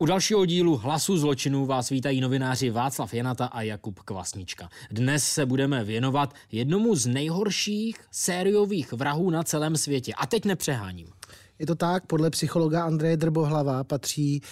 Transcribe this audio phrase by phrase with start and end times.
[0.00, 4.68] U dalšího dílu Hlasu zločinů vás vítají novináři Václav Janata a Jakub Kvasnička.
[4.90, 10.12] Dnes se budeme věnovat jednomu z nejhorších sériových vrahů na celém světě.
[10.14, 11.17] A teď nepřeháním.
[11.58, 14.42] Je to tak, podle psychologa Andreje Drbohlava patří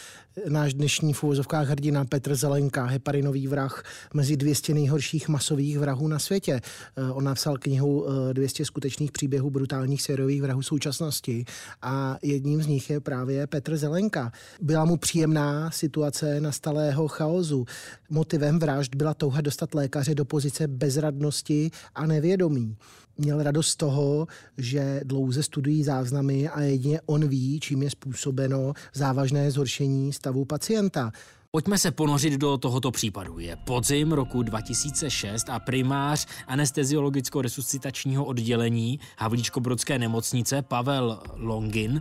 [0.49, 3.85] náš dnešní v úvozovkách hrdina Petr Zelenka, heparinový vrah,
[4.15, 6.61] mezi 200 nejhorších masových vrahů na světě.
[6.97, 11.45] Eh, on napsal knihu 200 eh, skutečných příběhů brutálních sériových vrahů současnosti
[11.83, 14.33] a jedním z nich je právě Petr Zelenka.
[14.61, 17.65] Byla mu příjemná situace nastalého chaosu.
[18.11, 22.77] Motivem vražd byla touha dostat lékaře do pozice bezradnosti a nevědomí
[23.19, 24.27] měl radost z toho,
[24.59, 31.13] že dlouze studují záznamy a jedině on ví, čím je způsobeno závažné zhoršení stavu pacienta.
[31.51, 33.39] Pojďme se ponořit do tohoto případu.
[33.39, 42.01] Je podzim roku 2006 a primář anesteziologicko-resuscitačního oddělení Havlíčko-Brodské nemocnice Pavel Longin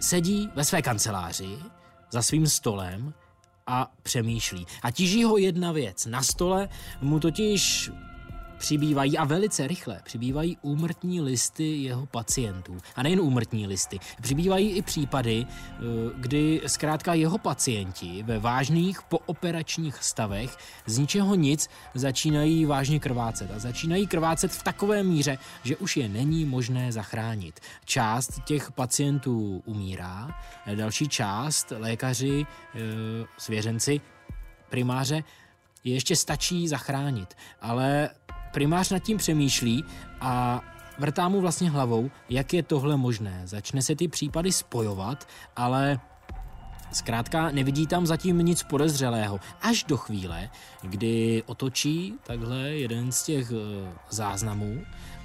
[0.00, 1.58] sedí ve své kanceláři
[2.10, 3.14] za svým stolem
[3.66, 4.66] a přemýšlí.
[4.82, 6.06] A tíží ho jedna věc.
[6.06, 6.68] Na stole
[7.00, 7.90] mu totiž
[8.60, 12.78] přibývají a velice rychle přibývají úmrtní listy jeho pacientů.
[12.96, 15.80] A nejen úmrtní listy, přibývají i případy, eh,
[16.16, 23.50] kdy zkrátka jeho pacienti ve vážných pooperačních stavech z ničeho nic začínají vážně krvácet.
[23.50, 27.60] A začínají krvácet v takové míře, že už je není možné zachránit.
[27.84, 30.30] Část těch pacientů umírá,
[30.74, 32.78] další část lékaři, eh,
[33.38, 34.00] svěřenci,
[34.70, 35.24] primáře
[35.84, 37.34] je ještě stačí zachránit.
[37.60, 38.10] Ale
[38.52, 39.84] primář nad tím přemýšlí
[40.20, 40.60] a
[40.98, 43.42] vrtá mu vlastně hlavou, jak je tohle možné.
[43.44, 46.00] Začne se ty případy spojovat, ale
[46.92, 49.40] Zkrátka nevidí tam zatím nic podezřelého.
[49.62, 50.50] Až do chvíle,
[50.82, 54.82] kdy otočí takhle jeden z těch eh, záznamů,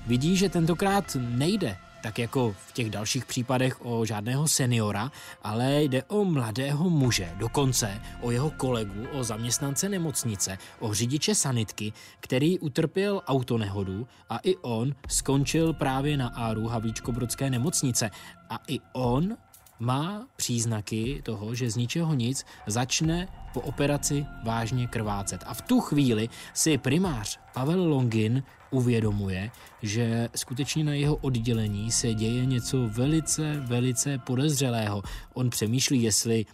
[0.08, 5.12] vidí, že tentokrát nejde tak jako v těch dalších případech o žádného seniora,
[5.44, 11.94] ale jde o mladého muže, dokonce o jeho kolegu, o zaměstnance nemocnice, o řidiče sanitky,
[12.20, 18.12] který utrpěl autonehodu a i on skončil právě na áru Havlíčko-Brodské nemocnice.
[18.50, 19.38] A i on
[19.80, 25.44] má příznaky toho, že z ničeho nic začne po operaci vážně krvácet.
[25.48, 32.14] A v tu chvíli si primář Pavel Longin uvědomuje, že skutečně na jeho oddělení se
[32.14, 35.04] děje něco velice, velice podezřelého.
[35.34, 36.46] On přemýšlí, jestli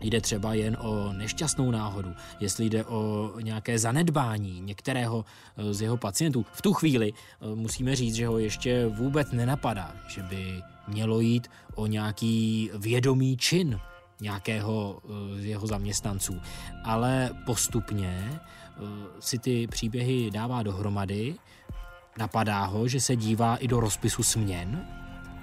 [0.00, 5.24] Jde třeba jen o nešťastnou náhodu, jestli jde o nějaké zanedbání některého
[5.70, 6.46] z jeho pacientů.
[6.52, 11.48] V tu chvíli eh, musíme říct, že ho ještě vůbec nenapadá, že by mělo jít
[11.74, 13.80] o nějaký vědomý čin
[14.20, 16.40] nějakého eh, z jeho zaměstnanců.
[16.84, 18.40] Ale postupně eh,
[19.20, 21.34] si ty příběhy dává dohromady,
[22.18, 24.86] napadá ho, že se dívá i do rozpisu směn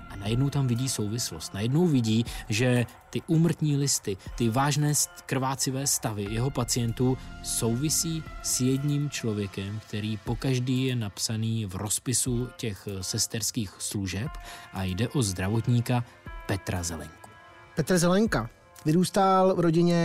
[0.10, 1.54] a najednou tam vidí souvislost.
[1.54, 4.94] Najednou vidí, že ty úmrtní listy, ty vážné
[5.26, 12.88] krvácivé stavy jeho pacientů souvisí s jedním člověkem, který pokaždý je napsaný v rozpisu těch
[13.02, 14.32] sesterských služeb
[14.74, 16.04] a jde o zdravotníka
[16.48, 17.30] Petra Zelenku.
[17.76, 18.50] Petr Zelenka,
[18.86, 19.96] Vyrůstal v rodině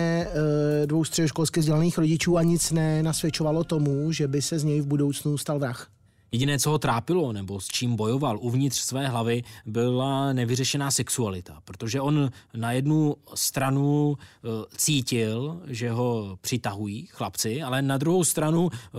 [0.83, 4.87] e, dvou středoškolsky vzdělaných rodičů a nic nenasvědčovalo tomu, že by se z něj v
[4.87, 5.91] budoucnu stal vrah.
[6.33, 12.01] Jediné, co ho trápilo nebo s čím bojoval uvnitř své hlavy, byla nevyřešená sexualita, protože
[12.01, 18.99] on na jednu stranu e, cítil, že ho přitahují chlapci, ale na druhou stranu e,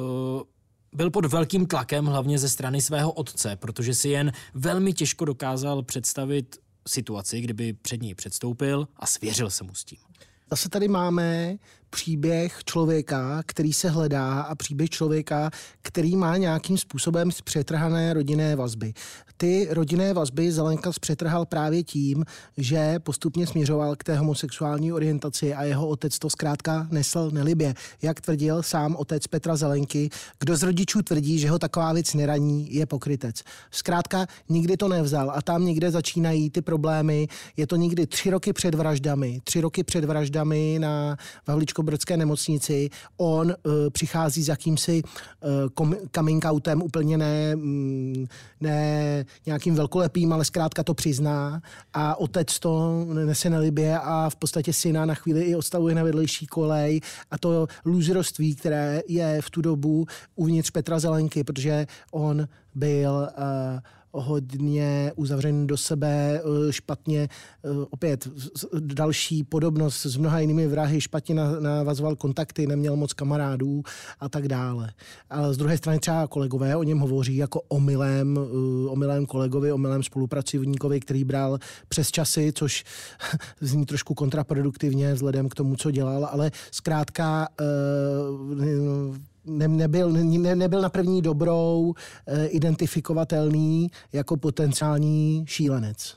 [0.93, 5.83] byl pod velkým tlakem hlavně ze strany svého otce, protože si jen velmi těžko dokázal
[5.83, 6.55] představit
[6.87, 9.99] situaci, kdyby před ní předstoupil a svěřil se mu s tím.
[10.49, 11.57] Zase tady máme
[11.89, 15.49] příběh člověka, který se hledá a příběh člověka,
[15.81, 18.93] který má nějakým způsobem zpřetrhané rodinné vazby.
[19.37, 22.25] Ty rodinné vazby Zelenka zpřetrhal právě tím,
[22.57, 27.73] že postupně směřoval k té homosexuální orientaci a jeho otec to zkrátka nesl nelibě.
[28.01, 30.09] Jak tvrdil sám otec Petra Zelenky,
[30.40, 33.43] kdo z rodičů tvrdí, že ho taková věc neraní, je pokrytec.
[33.72, 37.28] Zkrátka nikdy to nevzal a tam někde začínají ty problémy.
[37.57, 41.17] Je to někdy tři roky před vraždami, tři roky před vraždami na
[41.47, 42.90] Vavličku Českobrodské nemocnici.
[43.18, 45.85] On uh, přichází s jakýmsi uh,
[46.16, 48.26] coming outem úplně ne, mm,
[48.62, 51.62] ne nějakým velkolepým, ale zkrátka to přizná
[51.94, 56.47] a otec to nese nelibě a v podstatě syna na chvíli i odstavuje na vedlejší
[56.47, 57.02] kolej
[57.32, 63.79] a to lůzroství, které je v tu dobu uvnitř Petra Zelenky, protože on byl uh,
[64.17, 67.29] hodně uzavřený do sebe, eh, špatně,
[67.64, 68.28] eh, opět
[68.79, 73.84] další podobnost s mnoha jinými vrahy, špatně navazoval kontakty, neměl moc kamarádů
[74.19, 74.91] a tak dále.
[75.29, 78.40] Ale z druhé strany třeba kolegové o něm hovoří jako o milém,
[78.87, 82.84] o milém kolegovi, o milém spolupracovníkovi, který bral přes časy, což
[83.61, 87.47] zní trošku kontraproduktivně vzhledem k tomu, co dělal, ale zkrátka
[89.47, 91.94] ne, nebyl, ne, nebyl na první dobrou
[92.28, 96.16] e, identifikovatelný jako potenciální šílenec.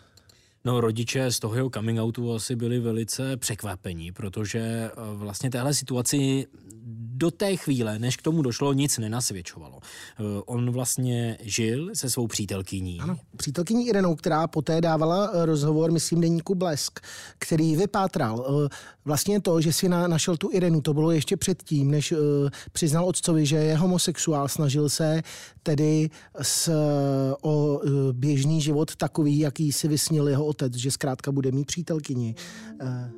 [0.64, 5.74] No rodiče z toho jeho coming outu asi byli velice překvapení, protože eh, vlastně téhle
[5.74, 6.46] situaci
[7.20, 9.78] do té chvíle, než k tomu došlo, nic nenasvědčovalo.
[9.82, 13.00] Eh, on vlastně žil se svou přítelkyní.
[13.00, 17.00] Ano, přítelkyní Irenou, která poté dávala eh, rozhovor, myslím, deníku Blesk,
[17.38, 18.68] který vypátral eh,
[19.04, 22.14] vlastně to, že si na, našel tu Irenu, to bylo ještě předtím, než
[22.72, 25.22] přiznal otcovi, že je homosexuál, snažil se
[25.62, 26.10] tedy
[26.42, 26.72] s,
[27.42, 27.80] o
[28.12, 32.34] běžný život takový, jaký si vysnil jeho otec, že zkrátka bude mít přítelkyni.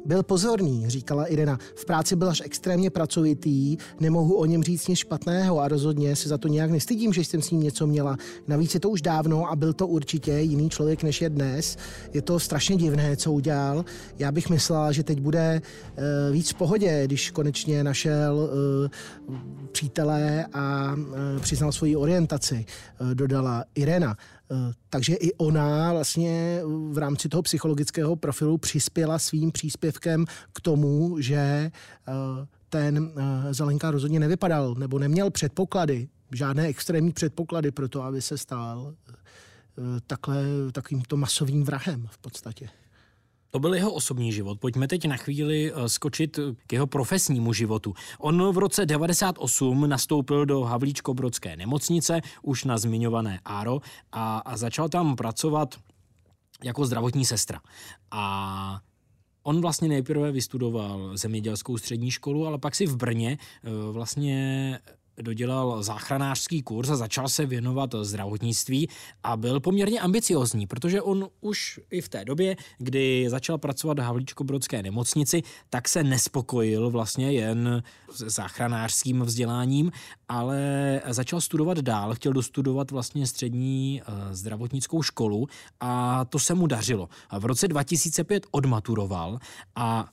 [0.05, 1.59] Byl pozorný, říkala Irena.
[1.77, 3.52] V práci byl až extrémně pracovitý,
[4.01, 7.43] nemohu o něm říct nic špatného a rozhodně se za to nějak nestydím, že jsem
[7.43, 8.17] s ním něco měla.
[8.49, 11.77] Navíc je to už dávno a byl to určitě jiný člověk, než je dnes.
[12.13, 13.85] Je to strašně divné, co udělal.
[14.19, 19.29] Já bych myslela, že teď bude uh, víc v pohodě, když konečně našel uh,
[19.73, 21.07] přítele a uh,
[21.41, 22.65] přiznal svoji orientaci,
[23.01, 24.17] uh, dodala Irena.
[24.91, 26.61] Takže i ona vlastně
[26.91, 31.71] v rámci toho psychologického profilu přispěla svým příspěvkem k tomu, že
[32.73, 33.13] ten uh,
[33.51, 38.95] Zelenka rozhodně nevypadal nebo neměl předpoklady, žádné extrémní předpoklady pro to, aby se stal
[39.79, 42.69] uh, takhle, takovýmto masovým vrahem v podstatě.
[43.51, 44.61] To byl jeho osobní život.
[44.61, 47.95] Pojďme teď na chvíli eh, skočit k jeho profesnímu životu.
[48.19, 53.81] On v roce 98 nastoupil do Havlíčko-Brodské nemocnice, už na zmiňované ARO,
[54.13, 55.75] a, a začal tam pracovat
[56.65, 57.61] jako zdravotní sestra.
[58.11, 58.81] A
[59.43, 64.79] On vlastně nejprve vystudoval zemědělskou střední školu, ale pak si v Brně eh, vlastně
[65.21, 68.89] dodělal záchranářský kurz a začal se věnovat zdravotnictví
[69.23, 74.03] a byl poměrně ambiciozní, protože on už i v té době, kdy začal pracovat v
[74.03, 77.83] Havlíčko-Brodské nemocnici, tak se nespokojil vlastně jen
[78.13, 79.93] s záchranářským vzděláním,
[80.29, 85.47] ale začal studovat dál, chtěl dostudovat vlastně střední uh, zdravotnickou školu
[85.81, 87.09] a to se mu dařilo.
[87.39, 89.39] V roce 2005 odmaturoval
[89.77, 90.09] a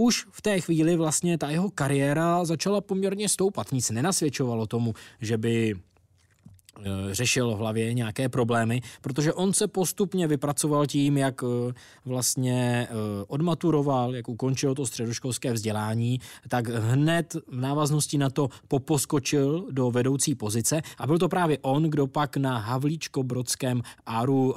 [0.00, 3.72] už v té chvíli vlastně ta jeho kariéra začala poměrně stoupat.
[3.72, 6.82] Nic nenasvědčovalo tomu, že by eh,
[7.12, 11.72] řešil v hlavě nějaké problémy, protože on se postupně vypracoval tím, jak eh,
[12.04, 12.94] vlastně eh,
[13.26, 20.34] odmaturoval, jak ukončil to středoškolské vzdělání, tak hned v návaznosti na to poposkočil do vedoucí
[20.34, 24.54] pozice a byl to právě on, kdo pak na Havlíčko-Brodském áru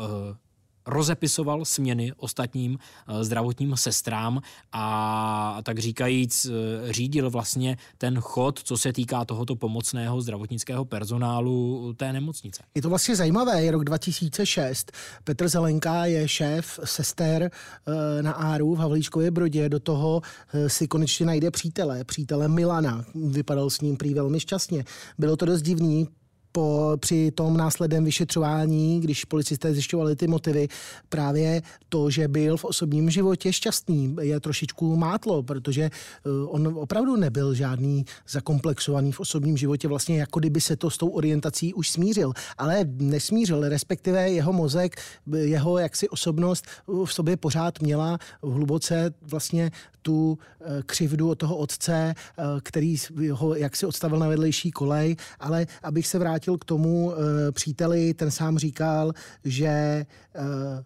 [0.85, 4.41] rozepisoval směny ostatním eh, zdravotním sestrám
[4.71, 11.94] a tak říkajíc eh, řídil vlastně ten chod, co se týká tohoto pomocného zdravotnického personálu
[11.97, 12.63] té nemocnice.
[12.75, 14.91] Je to vlastně zajímavé, je rok 2006.
[15.24, 20.21] Petr Zelenka je šéf sester eh, na Áru v Havlíčkově Brodě, do toho
[20.68, 23.06] si konečně najde přítele, přítele Milana.
[23.15, 24.86] Vypadal s ním prý velmi šťastně.
[25.18, 26.07] Bylo to dost divný,
[26.53, 30.67] po, při tom následném vyšetřování, když policisté zjišťovali ty motivy,
[31.09, 37.15] právě to, že byl v osobním životě šťastný, je trošičku mátlo, protože eh, on opravdu
[37.15, 41.89] nebyl žádný zakomplexovaný v osobním životě, vlastně jako kdyby se to s tou orientací už
[41.89, 42.33] smířil.
[42.57, 44.95] Ale nesmířil, respektive jeho mozek,
[45.36, 46.65] jeho jaksi osobnost
[47.05, 49.72] v sobě pořád měla hluboce vlastně
[50.03, 52.95] tu eh, křivdu od toho otce, eh, který
[53.31, 58.13] ho jaksi odstavil na vedlejší kolej, ale abych se vrátil vrátil k tomu e, příteli,
[58.13, 60.05] ten sám říkal, že e,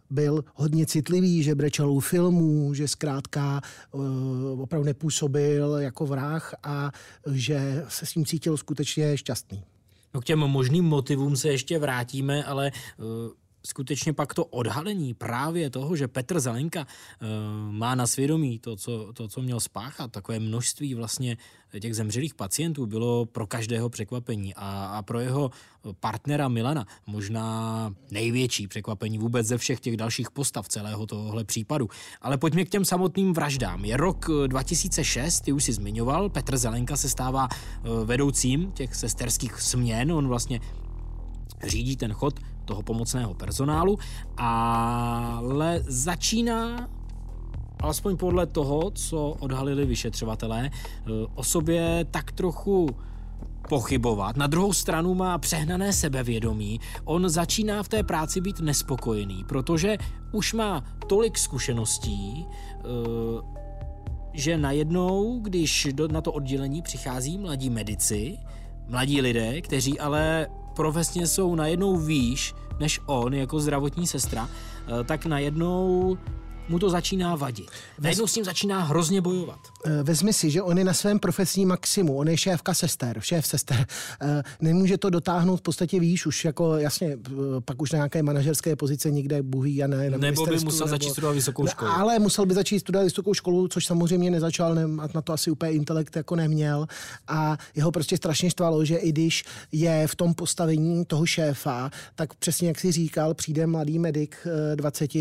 [0.09, 3.97] byl hodně citlivý, že brečel u filmů, že zkrátka e,
[4.61, 6.91] opravdu nepůsobil jako vrah a
[7.31, 9.63] že se s ním cítil skutečně šťastný.
[10.13, 12.71] No k těm možným motivům se ještě vrátíme, ale
[13.67, 17.27] skutečně pak to odhalení právě toho, že Petr Zelenka uh,
[17.71, 21.37] má na svědomí to co, to, co měl spáchat, takové množství vlastně
[21.79, 25.51] těch zemřelých pacientů bylo pro každého překvapení a, a pro jeho
[25.99, 31.89] partnera Milana možná největší překvapení vůbec ze všech těch dalších postav celého tohohle případu.
[32.21, 33.85] Ale pojďme k těm samotným vraždám.
[33.85, 39.61] Je rok 2006, ty už si zmiňoval, Petr Zelenka se stává eh, vedoucím těch sesterských
[39.61, 40.59] směn, on vlastně
[41.63, 43.97] řídí ten chod toho pomocného personálu,
[44.37, 46.89] ale začíná
[47.79, 52.89] alespoň podle toho, co odhalili vyšetřovatelé, eh, o sobě tak trochu
[53.69, 54.37] pochybovat.
[54.37, 56.79] Na druhou stranu má přehnané sebevědomí.
[57.03, 59.97] On začíná v té práci být nespokojený, protože
[60.31, 62.83] už má tolik zkušeností, eh,
[64.33, 68.37] že najednou, když na to oddělení přichází mladí medici,
[68.87, 70.47] mladí lidé, kteří ale
[70.77, 76.17] profesně jsou najednou výš než on jako zdravotní sestra, eh, tak najednou
[76.69, 77.71] mu to začíná vadit.
[77.99, 79.59] Najednou s tím začíná hrozně bojovat.
[79.85, 83.47] Eh, vezmi si, že on je na svém profesním maximu, on je šéfka sester, šéf
[83.47, 83.85] sester.
[84.21, 87.31] Eh, nemůže to dotáhnout v podstatě výš, už jako jasně, eh,
[87.65, 90.09] pak už na nějaké manažerské pozice někde buhý a ne.
[90.09, 91.91] Nebo by musel nebo, začít studovat vysokou školu.
[91.91, 95.71] Ale musel by začít studovat vysokou školu, což samozřejmě nezačal, ne, na to asi úplně
[95.71, 96.87] intelekt jako neměl.
[97.27, 102.33] A jeho prostě strašně štvalo, že i když je v tom postavení toho šéfa, tak
[102.33, 104.31] přesně jak si říkal, přijde mladý medic
[104.75, 105.11] 20,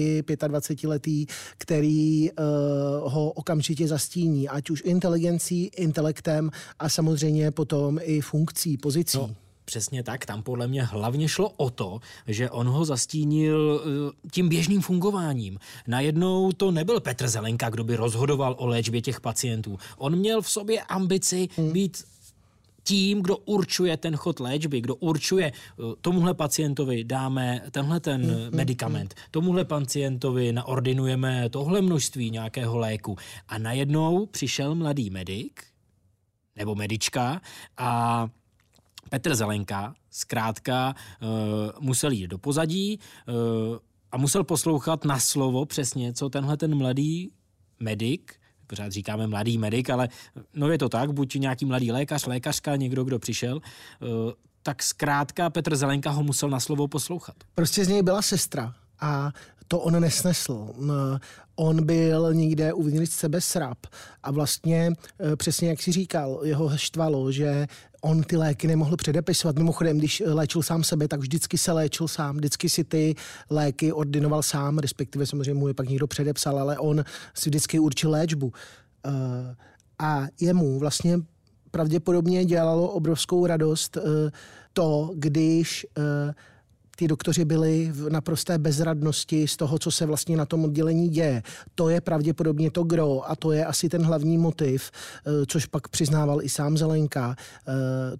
[0.48, 1.26] 25 letý,
[1.58, 9.18] který uh, ho okamžitě zastíní, ať už inteligencí, intelektem a samozřejmě potom i funkcí, pozicí.
[9.18, 9.30] No.
[9.64, 14.48] Přesně tak, tam podle mě hlavně šlo o to, že on ho zastínil eh, tím
[14.48, 15.58] běžným fungováním.
[15.86, 19.78] Najednou to nebyl Petr Zelenka, kdo by rozhodoval o léčbě těch pacientů.
[19.98, 21.72] On měl v sobě ambici hmm.
[21.72, 22.04] být
[22.86, 28.30] tím, kdo určuje ten chod léčby, kdo určuje eh, tomuhle pacientovi dáme tenhle ten mm,
[28.30, 29.22] mm, medicament, mm.
[29.30, 33.16] tomuhle pacientovi naordinujeme tohle množství nějakého léku.
[33.48, 35.52] A najednou přišel mladý medic,
[36.56, 37.40] nebo medička
[37.76, 38.28] a
[39.10, 41.28] Petr Zelenka zkrátka uh,
[41.80, 43.34] musel jít do pozadí uh,
[44.12, 47.30] a musel poslouchat na slovo přesně, co tenhle ten mladý
[47.80, 48.22] medic
[48.66, 50.08] pořád říkáme mladý medic, ale
[50.54, 54.06] no je to tak, buď nějaký mladý lékař, lékařka, někdo, kdo přišel, eh,
[54.62, 57.36] tak zkrátka Petr Zelenka ho musel na slovo poslouchat.
[57.54, 59.32] Prostě z něj byla sestra a
[59.68, 60.68] to on nesnesl.
[61.56, 63.78] On byl někde uvnitř sebe srap
[64.22, 67.66] a vlastně eh, přesně jak si říkal, jeho štvalo, že
[68.06, 69.56] on ty léky nemohl předepisovat.
[69.56, 73.14] Mimochodem, když léčil sám sebe, tak vždycky se léčil sám, vždycky si ty
[73.50, 78.10] léky ordinoval sám, respektive samozřejmě mu je pak někdo předepsal, ale on si vždycky určil
[78.10, 78.52] léčbu.
[79.06, 79.10] Eh,
[79.98, 81.18] a jemu vlastně
[81.70, 84.30] pravděpodobně dělalo obrovskou radost eh,
[84.72, 85.86] to, když
[86.96, 91.42] ty doktoři byli v naprosté bezradnosti z toho, co se vlastně na tom oddělení děje.
[91.74, 95.88] To je pravděpodobně to gro a to je asi ten hlavní motiv, eh, což pak
[95.88, 97.72] přiznával i sám Zelenka, eh,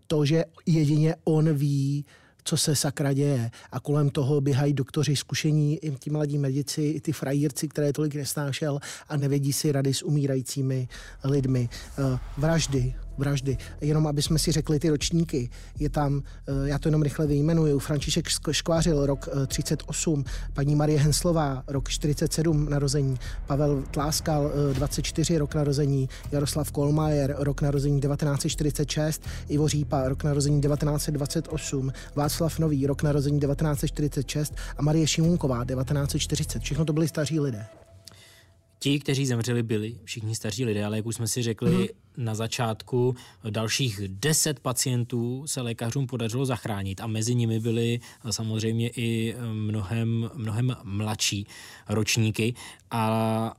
[0.06, 2.04] to, že jedině on ví,
[2.44, 3.50] co se sakra děje.
[3.72, 8.14] A kolem toho běhají doktoři zkušení, i ti mladí medici, i ty frajírci, které tolik
[8.14, 10.88] nesnášel a nevědí si rady s umírajícími
[11.24, 11.68] lidmi.
[11.98, 13.56] Eh, vraždy, vraždy.
[13.80, 15.50] Jenom aby jsme si řekli ty ročníky.
[15.78, 20.98] Je tam, eh, já to jenom rychle vyjmenuju, František Škvářil, rok 38, eh, paní Marie
[20.98, 29.22] Henslová, rok 47 narození, Pavel Tláskal, 24 eh, rok narození, Jaroslav Kolmajer, rok narození 1946,
[29.48, 36.62] Ivo Řípa, rok narození 1928, Václav Nový, rok narození 1946 a Marie Šimunková, 1940.
[36.62, 37.66] Všechno to byli staří lidé.
[38.78, 42.24] Ti, kteří zemřeli, byli všichni staří lidé, ale jak už jsme si řekli mm.
[42.24, 43.16] na začátku,
[43.50, 50.76] dalších deset pacientů se lékařům podařilo zachránit a mezi nimi byly samozřejmě i mnohem, mnohem
[50.82, 51.46] mladší
[51.88, 52.54] ročníky.
[52.90, 53.54] A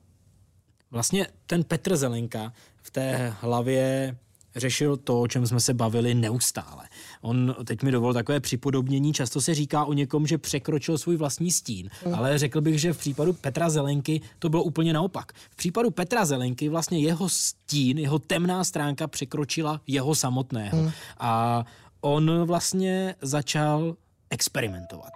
[0.91, 4.17] vlastně ten Petr Zelenka v té hlavě
[4.57, 6.83] řešil to, o čem jsme se bavili neustále.
[7.21, 11.51] On teď mi dovol takové připodobnění, často se říká o někom, že překročil svůj vlastní
[11.51, 12.15] stín, mm.
[12.15, 15.31] ale řekl bych, že v případu Petra Zelenky to bylo úplně naopak.
[15.49, 20.81] V případu Petra Zelenky vlastně jeho stín, jeho temná stránka překročila jeho samotného.
[20.81, 20.91] Mm.
[21.19, 21.65] A
[22.01, 23.95] on vlastně začal
[24.29, 25.13] experimentovat.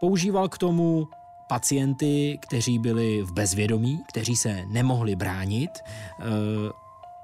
[0.00, 1.08] Používal k tomu
[1.48, 5.70] pacienty, kteří byli v bezvědomí, kteří se nemohli bránit.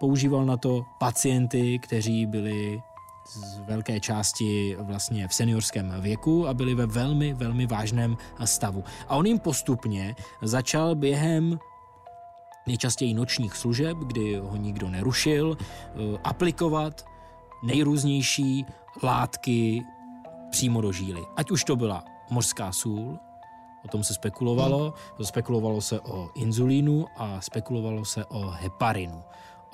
[0.04, 2.82] Používal na to pacienty, kteří byli
[3.26, 8.84] z velké části vlastně v seniorském věku a byli ve velmi, velmi vážném stavu.
[9.08, 11.58] A on jim postupně začal během
[12.66, 17.04] nejčastěji nočních služeb, kdy ho nikdo nerušil, eh, aplikovat
[17.62, 18.66] nejrůznější
[19.02, 19.82] látky
[20.50, 21.22] přímo do žíly.
[21.36, 23.18] Ať už to byla mořská sůl,
[23.84, 25.26] o tom se spekulovalo, hmm.
[25.26, 29.22] spekulovalo se o inzulínu a spekulovalo se o heparinu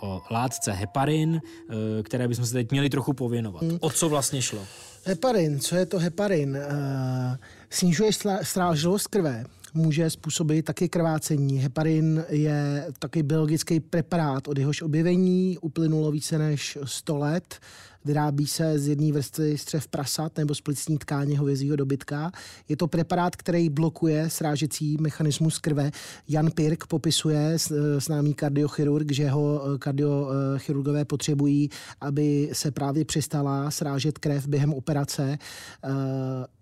[0.03, 3.63] o látce heparin, eh, které bychom se teď měli trochu pověnovat.
[3.63, 3.79] Hmm.
[3.81, 4.67] O co vlastně šlo?
[5.05, 6.57] Heparin, co je to heparin?
[6.57, 7.37] Uh,
[7.71, 8.11] snižuje
[8.43, 11.59] strážlivost krve, může způsobit taky krvácení.
[11.59, 17.59] Heparin je taky biologický preparát, od jehož objevení uplynulo více než 100 let.
[18.05, 22.33] Vyrábí se z jedné vrstvy střev prasat nebo z plicní tkáně hovězího dobytka.
[22.69, 25.91] Je to preparát, který blokuje srážecí mechanismus krve.
[26.29, 27.57] Jan Pirk popisuje,
[27.99, 35.39] známý kardiochirurg, že ho eh, kardiochirurgové potřebují, aby se právě přestala srážet krev během operace
[35.85, 35.89] eh,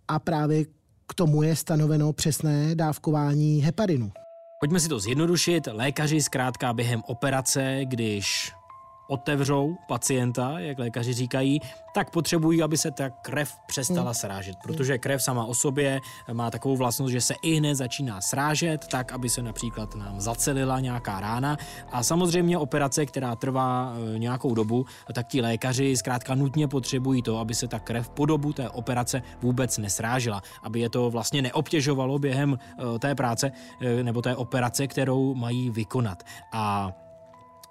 [0.08, 0.64] a právě
[1.08, 4.12] k tomu je stanoveno přesné dávkování heparinu.
[4.60, 5.68] Pojďme si to zjednodušit.
[5.72, 8.52] Lékaři zkrátka během operace, když
[9.08, 11.60] otevřou pacienta, jak lékaři říkají,
[11.94, 14.14] tak potřebují, aby se ta krev přestala hmm.
[14.14, 16.00] srážet, protože krev sama o sobě
[16.32, 20.80] má takovou vlastnost, že se i hned začíná srážet, tak, aby se například nám zacelila
[20.80, 21.56] nějaká rána.
[21.92, 27.38] A samozřejmě operace, která trvá e, nějakou dobu, tak ti lékaři zkrátka nutně potřebují to,
[27.38, 32.18] aby se ta krev po dobu té operace vůbec nesrážela, aby je to vlastně neobtěžovalo
[32.18, 32.58] během
[32.94, 36.22] e, té práce e, nebo té operace, kterou mají vykonat.
[36.52, 36.92] A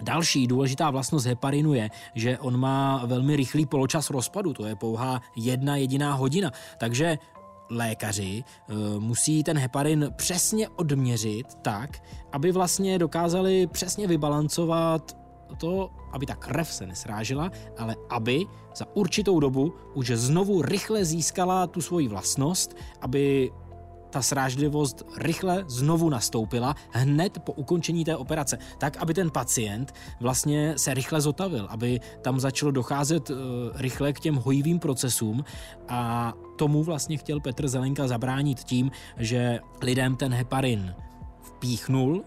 [0.03, 5.21] Další důležitá vlastnost heparinu je, že on má velmi rychlý poločas rozpadu, to je pouhá
[5.35, 6.51] jedna jediná hodina.
[6.77, 7.17] Takže
[7.69, 15.17] lékaři uh, musí ten heparin přesně odměřit tak, aby vlastně dokázali přesně vybalancovat
[15.57, 21.67] to, aby ta krev se nesrážela, ale aby za určitou dobu už znovu rychle získala
[21.67, 23.51] tu svoji vlastnost, aby
[24.09, 30.73] ta srážlivost rychle znovu nastoupila hned po ukončení té operace, tak aby ten pacient vlastně
[30.77, 33.37] se rychle zotavil, aby tam začalo docházet uh,
[33.75, 35.43] rychle k těm hojivým procesům
[35.87, 40.95] a tomu vlastně chtěl Petr Zelenka zabránit tím, že lidem ten heparin
[41.41, 42.23] vpíchnul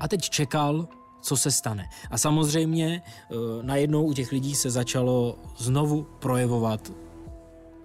[0.00, 0.88] a teď čekal,
[1.20, 1.88] co se stane.
[2.10, 6.92] A samozřejmě uh, najednou u těch lidí se začalo znovu projevovat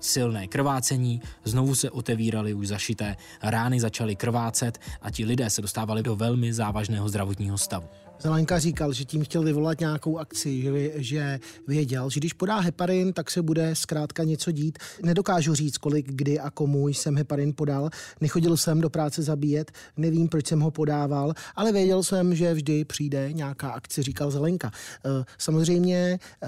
[0.01, 6.03] silné krvácení, znovu se otevíraly už zašité rány, začaly krvácet a ti lidé se dostávali
[6.03, 7.88] do velmi závažného zdravotního stavu.
[8.22, 13.13] Zelenka říkal, že tím chtěl vyvolat nějakou akci, že, že věděl, že když podá heparin,
[13.13, 14.79] tak se bude zkrátka něco dít.
[15.03, 17.89] Nedokážu říct, kolik, kdy a komu jsem heparin podal.
[18.22, 22.86] Nechodil jsem do práce zabíjet, nevím, proč jsem ho podával, ale věděl jsem, že vždy
[22.86, 24.72] přijde nějaká akce, říkal Zelenka.
[25.05, 26.48] Eh, samozřejmě eh,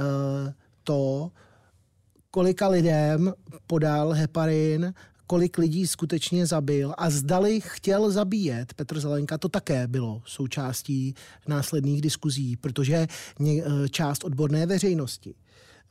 [0.83, 1.31] to
[2.33, 3.33] kolika lidem
[3.67, 4.93] podal heparin,
[5.27, 8.73] kolik lidí skutečně zabil a zdali chtěl zabíjet.
[8.73, 11.15] Petr Zelenka, to také bylo součástí
[11.47, 13.07] následných diskuzí, protože
[13.89, 15.35] část odborné veřejnosti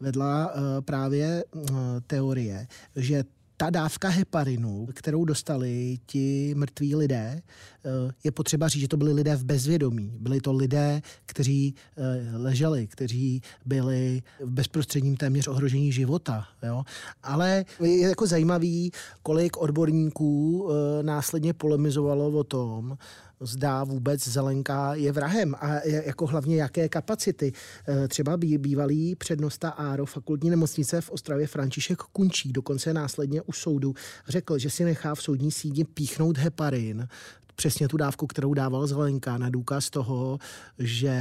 [0.01, 1.73] vedla eh, právě eh,
[2.07, 3.25] teorie, že
[3.63, 7.91] ta dávka heparinu, kterou dostali ti mrtví lidé, eh,
[8.25, 10.13] je potřeba říct, že to byli lidé v bezvědomí.
[10.21, 16.45] Byli to lidé, kteří eh, leželi, kteří byli v bezprostředním téměř ohrožení života.
[16.63, 16.83] Jo?
[17.23, 22.99] Ale je jako zajímavý, kolik odborníků eh, následně polemizovalo o tom,
[23.43, 27.53] zda vůbec Zelenka je vrahem a jako hlavně jaké kapacity.
[27.89, 33.95] E, třeba bývalý přednosta Áro fakultní nemocnice v Ostravě František Kunčí dokonce následně u soudu
[34.29, 37.09] řekl, že si nechá v soudní síni píchnout heparin,
[37.55, 40.39] přesně tu dávku, kterou dával Zelenka, na důkaz toho,
[40.79, 41.17] že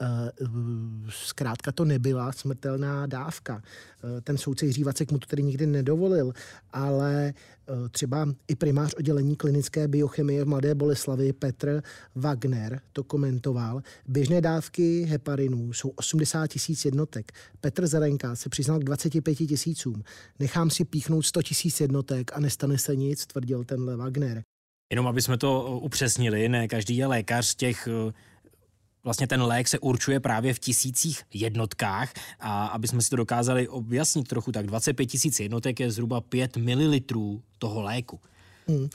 [0.00, 0.48] uh,
[1.08, 3.54] zkrátka to nebyla smrtelná dávka.
[3.54, 6.32] Uh, ten soudce Jiří Vacek mu to tedy nikdy nedovolil,
[6.72, 7.34] ale
[7.68, 11.82] uh, třeba i primář oddělení klinické biochemie v Mladé Boleslavi Petr
[12.14, 13.82] Wagner to komentoval.
[14.08, 17.32] Běžné dávky heparinů jsou 80 tisíc jednotek.
[17.60, 20.02] Petr Zelenka se přiznal k 25 tisícům.
[20.38, 24.42] Nechám si píchnout 100 tisíc jednotek a nestane se nic, tvrdil tenhle Wagner.
[24.92, 28.12] Jenom aby jsme to uh, upřesnili, ne každý je lékař těch uh,
[29.04, 33.68] Vlastně ten lék se určuje právě v tisících jednotkách a aby jsme si to dokázali
[33.68, 37.00] objasnit trochu, tak 25 tisíc jednotek je zhruba 5 ml
[37.58, 38.20] toho léku.
[38.68, 38.88] Hmm.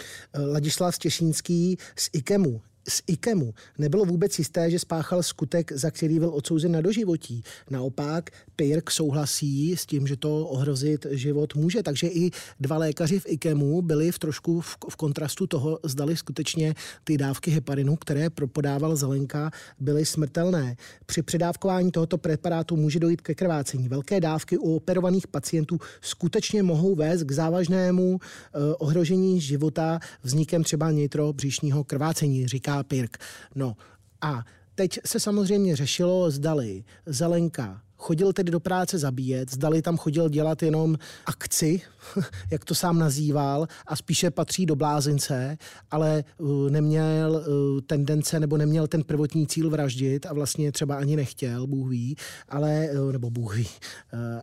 [0.54, 6.30] Ladislav Těšínský z IKEMu z IKEMu nebylo vůbec jisté, že spáchal skutek, za který byl
[6.30, 7.44] odsouzen na doživotí.
[7.70, 13.26] Naopak Pirk souhlasí s tím, že to ohrozit život může, takže i dva lékaři v
[13.28, 18.96] IKEMu byli v trošku v, v kontrastu toho, zdali skutečně ty dávky heparinu, které podával
[18.96, 20.76] Zelenka, byly smrtelné.
[21.06, 23.90] Při předávkování tohoto preparátu může dojít ke krvácení.
[23.90, 30.92] Velké dávky u operovaných pacientů skutečně mohou vést k závažnému eh, ohrožení života vznikem třeba
[30.92, 33.18] nitrobříšního krvácení, říká Pirk.
[33.56, 33.76] No
[34.22, 34.44] a
[34.76, 40.64] teď se samozřejmě řešilo, zdali Zelenka chodil tedy do práce zabíjet, zdali tam chodil dělat
[40.64, 41.82] jenom akci,
[42.52, 45.58] jak to sám nazýval, a spíše patří do blázince,
[45.92, 51.16] ale uh, neměl uh, tendence nebo neměl ten prvotní cíl vraždit a vlastně třeba ani
[51.16, 52.16] nechtěl, Bůh ví,
[52.50, 53.68] ale, uh, nebo Bůh ví.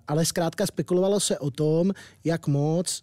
[0.08, 1.92] Ale zkrátka spekulovalo se o tom,
[2.24, 3.02] jak moc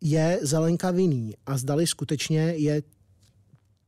[0.00, 2.82] je Zelenka vinný a zdali skutečně je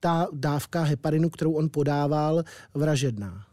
[0.03, 2.43] ta dávka heparinu, kterou on podával,
[2.75, 3.45] vražedná.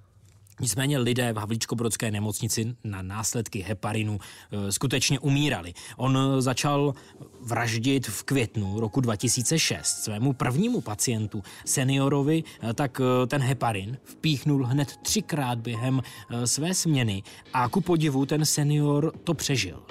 [0.61, 5.73] Nicméně lidé v Havlíčkobrodské nemocnici na následky heparinu e, skutečně umírali.
[5.97, 6.93] On začal
[7.41, 14.97] vraždit v květnu roku 2006 svému prvnímu pacientu, seniorovi, e, tak ten heparin vpíchnul hned
[14.97, 16.01] třikrát během
[16.45, 19.83] své směny a ku podivu ten senior to přežil.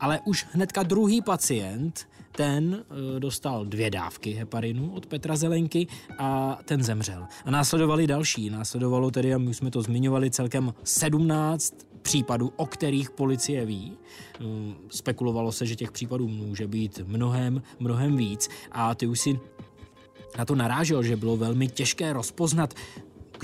[0.00, 2.84] Ale už hnedka druhý pacient ten
[3.16, 5.86] eh, dostal dvě dávky heparinu od Petra Zelenky
[6.18, 7.26] a ten zemřel.
[7.44, 8.50] A následovali další.
[8.50, 13.92] Následovalo tedy, a my jsme to zmiňovali, celkem 17 případů, o kterých policie ví.
[13.92, 14.44] Eh,
[14.88, 19.40] spekulovalo se, že těch případů může být mnohem, mnohem víc a ty už si
[20.38, 22.74] na to narážel, že bylo velmi těžké rozpoznat,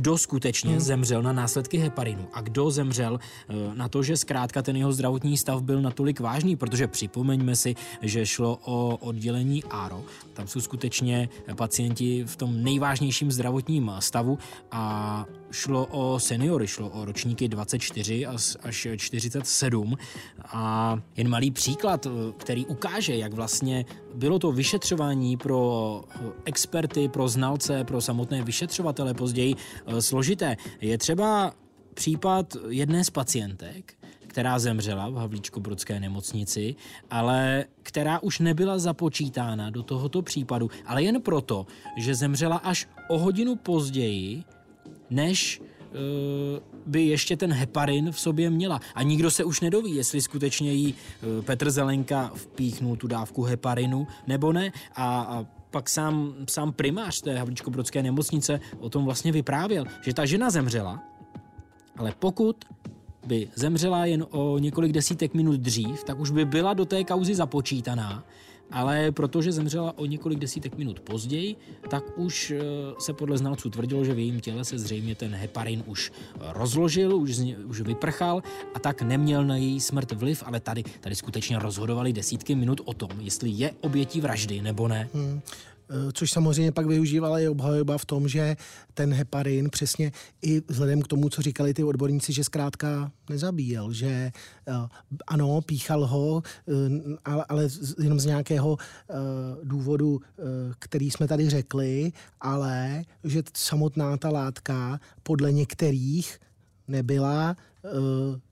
[0.01, 0.81] kdo skutečně hmm.
[0.81, 5.37] zemřel na následky heparinu a kdo zemřel eh, na to, že zkrátka ten jeho zdravotní
[5.37, 10.05] stav byl natolik vážný, protože připomeňme si, že šlo o oddělení ARO.
[10.33, 14.39] Tam jsou skutečně pacienti v tom nejvážnějším zdravotním stavu
[14.73, 18.27] a šlo o seniory, šlo o ročníky 24
[18.63, 19.97] až 47
[20.45, 23.85] a jen malý příklad, eh, který ukáže, jak vlastně
[24.15, 29.55] bylo to vyšetřování pro eh, experty, pro znalce, pro samotné vyšetřovatele později
[29.87, 30.57] eh, složité.
[30.81, 31.53] Je třeba
[31.95, 33.95] případ jedné z pacientek,
[34.27, 36.75] která zemřela v Havlíčko-Brodské nemocnici,
[37.11, 43.19] ale která už nebyla započítána do tohoto případu, ale jen proto, že zemřela až o
[43.19, 44.45] hodinu později,
[45.11, 45.97] než uh,
[46.87, 48.81] by ještě ten heparin v sobě měla.
[48.95, 54.07] A nikdo se už nedoví, jestli skutečně jí uh, Petr Zelenka vpíchnul tu dávku heparinu
[54.27, 54.73] nebo ne.
[54.95, 60.27] A, a pak sám, sám primář té Havlíčko-Brodské nemocnice o tom vlastně vyprávěl, že ta
[60.27, 61.03] žena zemřela,
[61.97, 62.65] ale pokud
[63.27, 67.35] by zemřela jen o několik desítek minut dřív, tak už by byla do té kauzy
[67.35, 68.25] započítaná
[68.73, 71.57] ale protože zemřela o několik desítek minut později,
[71.89, 72.61] tak už eh,
[72.99, 77.41] se podle znalců tvrdilo, že v jejím těle se zřejmě ten heparin už rozložil, už,
[77.67, 78.43] už vyprchal
[78.75, 82.95] a tak neměl na její smrt vliv, ale tady, tady skutečně rozhodovali desítky minut o
[82.95, 85.09] tom, jestli je obětí vraždy nebo ne.
[85.15, 85.41] Hmm.
[85.91, 88.57] Eh, což samozřejmě pak využívala i obhajoba v tom, že
[88.95, 94.09] ten heparin přesně i vzhledem k tomu, co říkali ty odborníci, že zkrátka nezabíjel, že
[94.09, 94.73] eh,
[95.27, 96.73] ano, píchal ho, eh,
[97.25, 97.69] ale, ale
[98.03, 98.77] jenom z nějakého
[99.63, 100.21] důvodu,
[100.79, 106.39] který jsme tady řekli, ale že samotná ta látka podle některých
[106.89, 107.57] nebyla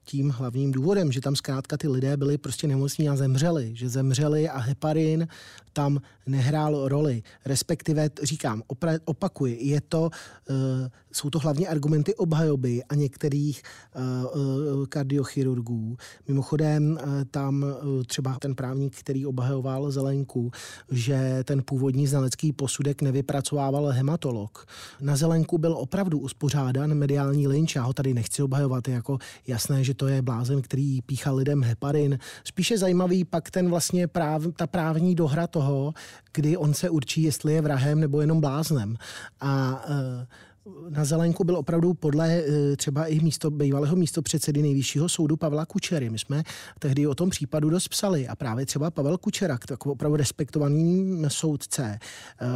[0.08, 4.48] tím hlavním důvodem, že tam zkrátka ty lidé byli prostě nemocní a zemřeli, že zemřeli
[4.48, 5.28] a heparin
[5.72, 7.22] tam nehrál roli.
[7.44, 10.56] Respektive, říkám, opra- opakuji, je to, uh,
[11.12, 13.62] jsou to hlavně argumenty obhajoby a některých
[14.34, 15.96] uh, kardiochirurgů.
[16.28, 20.50] Mimochodem, uh, tam uh, třeba ten právník, který obhajoval Zelenku,
[20.90, 24.66] že ten původní znalecký posudek nevypracovával hematolog.
[25.00, 29.84] Na Zelenku byl opravdu uspořádan mediální lynč, já ho tady nechci obhajovat, je jako jasné,
[29.84, 32.18] že to je blázen, který píchal lidem heparin.
[32.44, 35.94] Spíše zajímavý pak ten vlastně práv, ta právní dohra toho,
[36.32, 38.96] kdy on se určí, jestli je vrahem nebo jenom bláznem.
[39.40, 39.94] A uh,
[40.88, 45.66] na Zelenku byl opravdu podle eh, třeba i místo, bývalého místo předsedy nejvyššího soudu Pavla
[45.66, 46.10] Kučery.
[46.10, 46.42] My jsme
[46.78, 51.98] tehdy o tom případu dost psali a právě třeba Pavel Kučera, takový opravdu respektovaný soudce,
[52.40, 52.46] eh,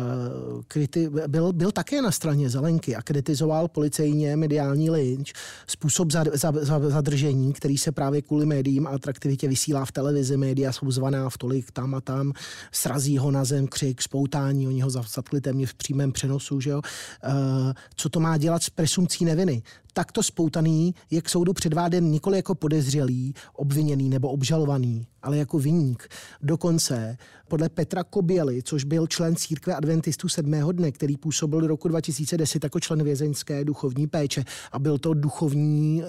[0.68, 5.32] kriti, byl, byl také na straně Zelenky a kritizoval policejně mediální lynč,
[5.66, 10.36] způsob za, za, za, zadržení, který se právě kvůli médiím a atraktivitě vysílá v televizi,
[10.36, 12.32] média jsou zvaná v tolik tam a tam,
[12.72, 16.80] srazí ho na zem, křik, spoutání, oni ho zatkli téměř v přímém přenosu, že jo?
[17.26, 19.62] Uh, co to má dělat s presumcí neviny
[19.92, 26.08] takto spoutaný je k soudu předváden nikoli jako podezřelý, obviněný nebo obžalovaný, ale jako viník.
[26.42, 27.16] Dokonce
[27.52, 32.64] podle Petra Koběly, což byl člen církve adventistů sedmého dne, který působil do roku 2010
[32.64, 36.06] jako člen vězeňské duchovní péče a byl to duchovní e,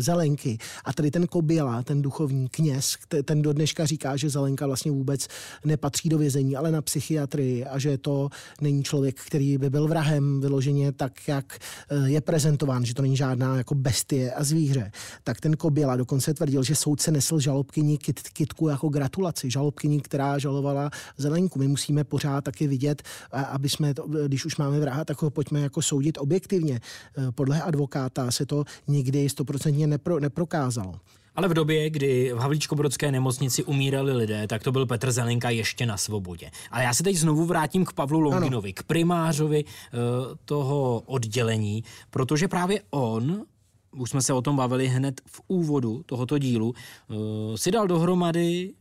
[0.00, 0.58] Zelenky.
[0.84, 5.26] A tady ten Koběla, ten duchovní kněz, ten do dneška říká, že Zelenka vlastně vůbec
[5.64, 8.28] nepatří do vězení, ale na psychiatrii a že to
[8.60, 11.58] není člověk, který by byl vrahem vyloženě tak, jak
[11.90, 14.92] eh, je prezentován, že to není žádná jako bestie a zvíře,
[15.24, 19.50] tak ten Koběla dokonce tvrdil, že soudce nesl žalobkyni kit, kitku jako gratulaci.
[19.50, 21.58] Žalobkyni, která žalovala Zelenku.
[21.58, 23.02] My musíme pořád taky vidět,
[23.32, 26.74] aby jsme, to, když už máme vraha, tak ho pojďme jako soudit objektivně.
[26.74, 30.94] E, podle advokáta se to nikdy stoprocentně nepro, neprokázalo.
[31.36, 35.86] Ale v době, kdy v Havlíčkobrodské nemocnici umírali lidé, tak to byl Petr Zelenka ještě
[35.86, 36.50] na svobodě.
[36.70, 38.74] Ale já se teď znovu vrátím k Pavlu Longinovi, ano.
[38.74, 40.00] k primářovi uh,
[40.44, 43.44] toho oddělení, protože právě on
[43.96, 48.72] už jsme se o tom bavili hned v úvodu tohoto dílu, uh, si dal dohromady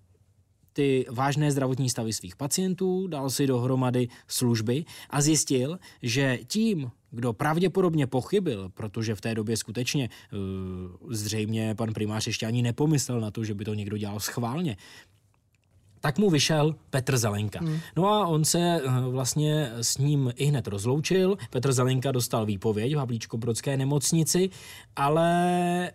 [0.73, 7.33] ty vážné zdravotní stavy svých pacientů, dal si dohromady služby a zjistil, že tím, kdo
[7.33, 13.31] pravděpodobně pochybil, protože v té době skutečně uh, zřejmě pan primář ještě ani nepomyslel na
[13.31, 14.77] to, že by to někdo dělal schválně,
[15.99, 17.59] tak mu vyšel Petr Zelenka.
[17.59, 17.79] Hmm.
[17.95, 21.37] No a on se uh, vlastně s ním i hned rozloučil.
[21.49, 24.49] Petr Zelenka dostal výpověď v Havlíčko-Brodské nemocnici,
[24.95, 25.91] ale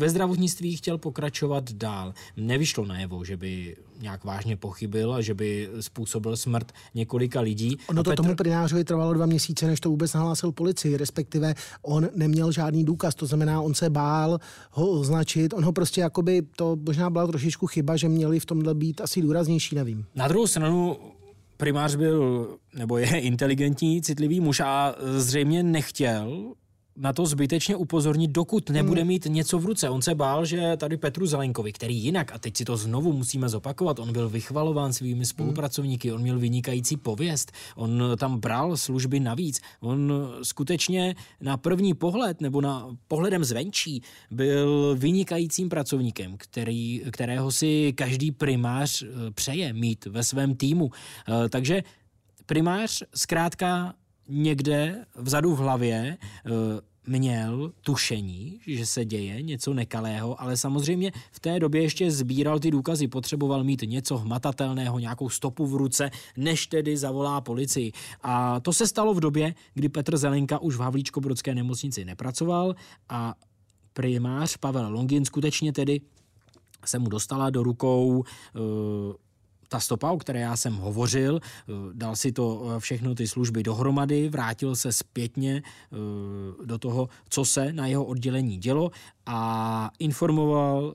[0.00, 2.14] ve zdravotnictví chtěl pokračovat dál.
[2.36, 7.76] Nevyšlo najevo, že by nějak vážně pochybil a že by způsobil smrt několika lidí.
[7.88, 8.22] Ono to Petr...
[8.22, 13.14] tomu prinářovi trvalo dva měsíce, než to vůbec nahlásil policii, respektive on neměl žádný důkaz,
[13.14, 14.38] to znamená, on se bál
[14.70, 18.74] ho označit, on ho prostě jakoby, to možná byla trošičku chyba, že měli v tomhle
[18.74, 20.04] být asi důraznější, nevím.
[20.14, 20.96] Na druhou stranu
[21.56, 26.54] primář byl, nebo je inteligentní, citlivý muž a zřejmě nechtěl
[27.00, 29.08] na to zbytečně upozornit, dokud nebude hmm.
[29.08, 29.90] mít něco v ruce.
[29.90, 33.48] On se bál, že tady Petru Zelenkovi, který jinak, a teď si to znovu musíme
[33.48, 39.60] zopakovat, on byl vychvalován svými spolupracovníky, on měl vynikající pověst, on tam bral služby navíc.
[39.80, 47.92] On skutečně na první pohled, nebo na pohledem zvenčí, byl vynikajícím pracovníkem, který, kterého si
[47.96, 50.90] každý primář eh, přeje mít ve svém týmu.
[51.28, 51.82] Eh, takže
[52.46, 53.94] primář zkrátka
[54.28, 56.50] někde vzadu v hlavě eh,
[57.06, 62.70] měl tušení, že se děje něco nekalého, ale samozřejmě v té době ještě sbíral ty
[62.70, 67.92] důkazy, potřeboval mít něco hmatatelného, nějakou stopu v ruce, než tedy zavolá policii.
[68.22, 72.74] A to se stalo v době, kdy Petr Zelenka už v Havlíčko-Brodské nemocnici nepracoval
[73.08, 73.34] a
[73.92, 76.00] primář Pavel Longin skutečně tedy
[76.84, 78.24] se mu dostala do rukou uh,
[79.70, 83.62] ta stopa, o které já jsem hovořil, eh, dal si to eh, všechno ty služby
[83.62, 85.96] dohromady, vrátil se zpětně eh,
[86.66, 88.90] do toho, co se na jeho oddělení dělo
[89.26, 90.94] a informoval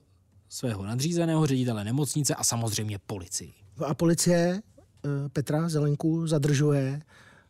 [0.49, 3.53] svého nadřízeného ředitele nemocnice a samozřejmě policii.
[3.85, 4.61] A policie
[5.33, 7.01] Petra Zelenku zadržuje,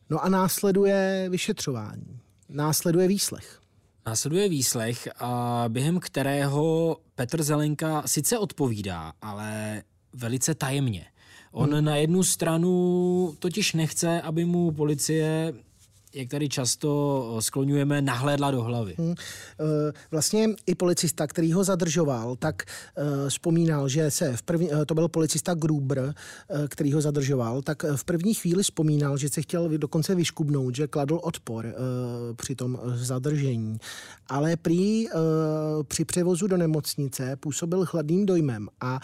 [0.10, 3.60] no a následuje vyšetřování, následuje výslech.
[4.06, 9.84] Následuje výslech, a během kterého Petr Zelenka sice odpovídá, ale
[10.14, 11.06] velice tajemně.
[11.56, 15.54] On na jednu stranu totiž nechce, aby mu policie
[16.16, 18.96] jak tady často skloňujeme, nahlédla do hlavy.
[18.98, 19.16] Hmm.
[20.12, 25.08] Vlastně i policista, který ho zadržoval, tak uh, vzpomínal, že se v první, to byl
[25.08, 26.14] policista Gruber,
[26.70, 31.20] který ho zadržoval, tak v první chvíli vzpomínal, že se chtěl dokonce vyškubnout, že kladl
[31.24, 31.76] odpor
[32.36, 33.78] při tom zadržení.
[34.28, 35.08] Ale prý
[35.88, 39.00] při převozu do nemocnice působil chladným dojmem a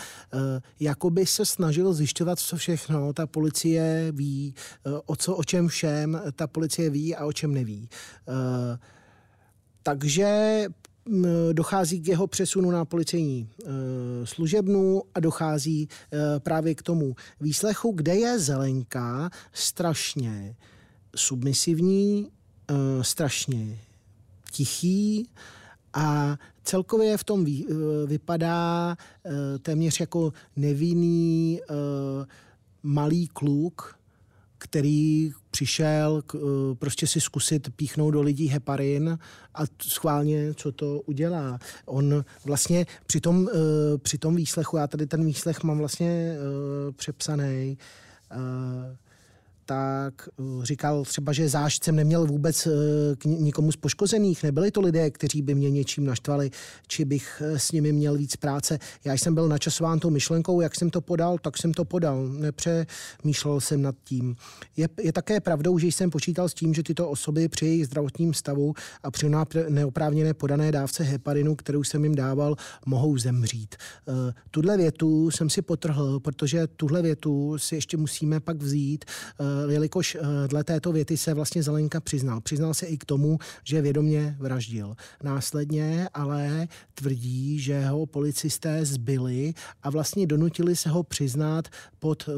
[0.80, 4.56] jakoby se snažil zjišťovat, co všechno ta policie ví,
[5.06, 7.90] o co, o čem všem ta policie ví ví a o čem neví.
[8.28, 8.80] Eh,
[9.84, 10.66] takže
[11.52, 13.66] dochází k jeho přesunu na policejní eh,
[14.24, 20.56] služebnu a dochází eh, právě k tomu výslechu, kde je Zelenka strašně
[21.16, 22.32] submisivní,
[23.02, 23.80] strašně
[24.52, 25.28] tichý
[25.94, 27.46] a celkově v tom
[28.06, 28.98] vypadá
[29.62, 31.62] téměř jako nevinný
[32.84, 34.01] malý kluk,
[34.64, 39.18] který přišel k, eh, prostě si zkusit píchnout do lidí heparin
[39.56, 41.60] a schválně, co to udělá.
[41.86, 46.92] On vlastně při tom, eh, při tom výslechu, já tady ten výslech mám vlastně eh,
[46.92, 47.78] přepsaný,
[49.72, 52.72] tak eh, říkal třeba, že zážcem neměl vůbec eh,
[53.16, 54.44] k nikomu z poškozených.
[54.44, 56.52] Nebyli to lidé, kteří by mě něčím naštvali,
[56.88, 58.80] či bych eh, s nimi měl víc práce.
[59.06, 62.28] Já jsem byl načasován tou myšlenkou, jak jsem to podal, tak jsem to podal.
[62.28, 64.36] Nepřemýšlel jsem nad tím.
[64.78, 68.34] Je, je také pravdou, že jsem počítal s tím, že tyto osoby při jejich zdravotním
[68.34, 69.32] stavu a při
[69.70, 72.56] neoprávněné podané dávce heparinu, kterou jsem jim dával,
[72.86, 73.76] mohou zemřít.
[74.52, 79.06] Tuhle větu jsem si potrhl, protože tuhle větu si ještě musíme pak vzít
[79.70, 82.42] jelikož eh, dle této věty se vlastně Zelenka přiznal.
[82.42, 84.96] Přiznal se i k tomu, že vědomě vraždil.
[85.24, 91.68] Následně ale tvrdí, že ho policisté zbyli a vlastně donutili se ho přiznat
[92.00, 92.34] pod uh,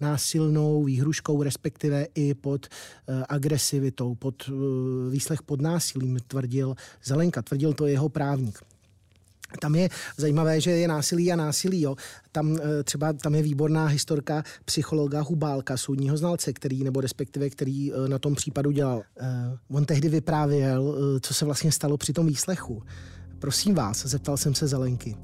[0.00, 2.66] násilnou výhruškou, respektive i pod
[3.08, 4.50] uh, agresivitou, pod
[5.10, 6.74] výslech pod násilím, tvrdil
[7.04, 7.42] Zelenka.
[7.42, 8.75] Tvrdil to jeho právník.
[9.56, 11.80] Tam je zajímavé, že je násilí a násilí.
[11.80, 11.96] Jo.
[12.32, 17.92] Tam eh, třeba tam je výborná historka psychologa Hubálka, soudního znalce, který, nebo respektive, který
[17.92, 18.96] eh, na tom případu dělal.
[18.96, 22.82] Uh, on tehdy vyprávěl, co se vlastně stalo při tom výslechu.
[23.38, 25.16] Prosím vás, zeptal jsem se Zelenky.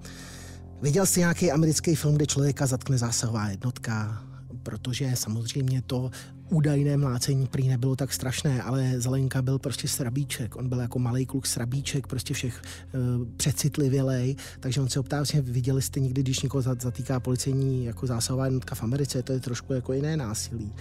[0.83, 4.23] Viděl jsi nějaký americký film, kde člověka zatkne zásahová jednotka?
[4.63, 6.11] Protože samozřejmě to
[6.53, 10.57] údajné mlácení prý nebylo tak strašné, ale Zelenka byl prostě srabíček.
[10.57, 12.63] On byl jako malý kluk srabíček, prostě všech
[12.95, 18.07] uh, přecitlivělej, takže on se optá, vlastně viděli jste někdy, když někoho zatýká policejní jako
[18.07, 20.73] zásahová jednotka v Americe, to je trošku jako jiné násilí.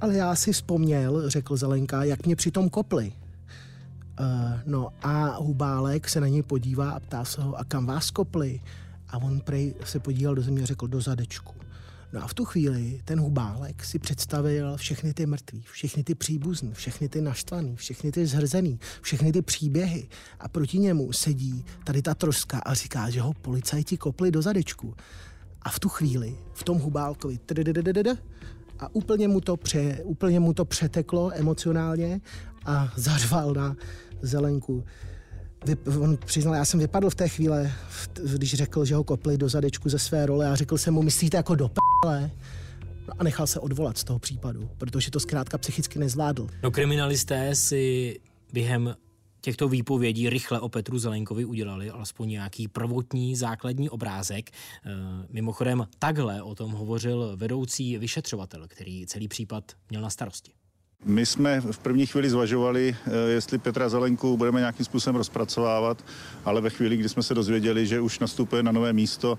[0.00, 3.12] Ale já si vzpomněl, řekl Zelenka, jak mě přitom kopli.
[4.20, 4.26] Uh,
[4.66, 8.60] no a Hubálek se na něj podívá a ptá se ho, a kam vás kopli?
[9.08, 11.59] A on prej se podíval do země a řekl, do zadečku.
[12.12, 16.72] No a v tu chvíli ten Hubálek si představil všechny ty mrtví, všechny ty příbuzní,
[16.72, 20.08] všechny ty naštvaný, všechny ty zhrzený, všechny ty příběhy.
[20.40, 24.94] A proti němu sedí tady ta troska a říká, že ho policajti kopli do zadečku.
[25.62, 27.38] A v tu chvíli, v tom Hubálkovi,
[28.78, 32.20] a úplně mu to, pře, úplně mu to přeteklo emocionálně
[32.64, 33.76] a zařval na
[34.22, 34.84] Zelenku.
[35.66, 37.72] Vy, on přiznal, já jsem vypadl v té chvíli,
[38.36, 41.36] když řekl, že ho kopli do zadečku ze své role a řekl jsem mu, myslíte
[41.36, 42.30] jako do p***le?
[43.18, 46.46] A nechal se odvolat z toho případu, protože to zkrátka psychicky nezvládl.
[46.62, 48.16] No kriminalisté si
[48.52, 48.94] během
[49.40, 54.50] těchto výpovědí rychle o Petru Zelenkovi udělali alespoň nějaký prvotní základní obrázek.
[54.50, 54.52] E,
[55.30, 60.52] mimochodem takhle o tom hovořil vedoucí vyšetřovatel, který celý případ měl na starosti.
[61.04, 66.04] My jsme v první chvíli zvažovali, eh, jestli Petra Zelenku budeme nějakým způsobem rozpracovávat,
[66.44, 69.38] ale ve chvíli, kdy jsme se dozvěděli, že už nastupuje na nové místo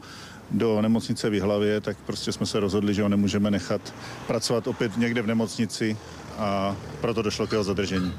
[0.51, 3.93] do nemocnice v Jihlavě, tak prostě jsme se rozhodli, že ho nemůžeme nechat
[4.27, 5.97] pracovat opět někde v nemocnici
[6.37, 8.13] a proto došlo k jeho zadržení.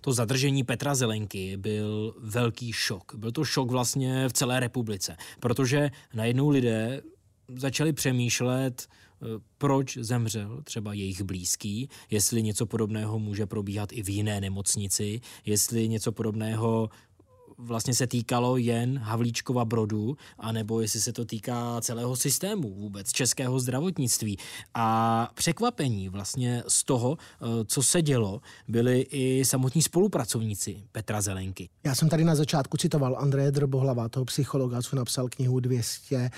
[0.00, 3.14] To zadržení Petra Zelenky byl velký šok.
[3.14, 7.02] Byl to šok vlastně v celé republice, protože najednou lidé
[7.48, 8.88] začali přemýšlet,
[9.58, 15.88] proč zemřel třeba jejich blízký, jestli něco podobného může probíhat i v jiné nemocnici, jestli
[15.88, 16.90] něco podobného
[17.58, 23.60] vlastně se týkalo jen Havlíčkova Brodu, anebo jestli se to týká celého systému vůbec, českého
[23.60, 24.38] zdravotnictví.
[24.74, 31.68] A překvapení vlastně z toho, eh, co se dělo, byli i samotní spolupracovníci Petra Zelenky.
[31.84, 36.30] Já jsem tady na začátku citoval Andreje Drbohlava, toho psychologa, co napsal knihu 200 Eh,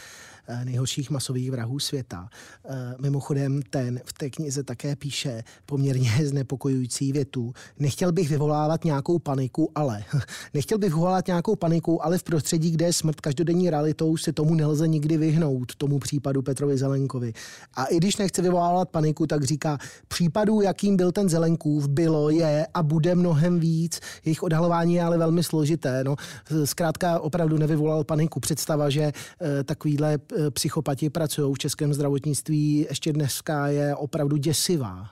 [0.64, 2.28] nejhorších masových vrahů světa.
[2.64, 7.52] Eh, mimochodem, ten v té knize také píše poměrně znepokojující větu.
[7.78, 10.04] Nechtěl bych vyvolávat nějakou paniku, ale.
[10.54, 14.54] Nechtěl bych vyvolávat nějakou paniku, ale v prostředí, kde je smrt každodenní realitou, se tomu
[14.54, 17.32] nelze nikdy vyhnout, tomu případu Petrovi Zelenkovi.
[17.74, 19.78] A i když nechce vyvolávat paniku, tak říká,
[20.08, 24.00] případů, jakým byl ten Zelenkův, bylo, je a bude mnohem víc.
[24.24, 26.04] Jejich odhalování je ale velmi složité.
[26.04, 26.16] No,
[26.64, 28.40] zkrátka opravdu nevyvolal paniku.
[28.40, 35.10] Představa, že e, takovýhle Eh, psychopati pracují v českém zdravotnictví, ještě dneska je opravdu děsivá.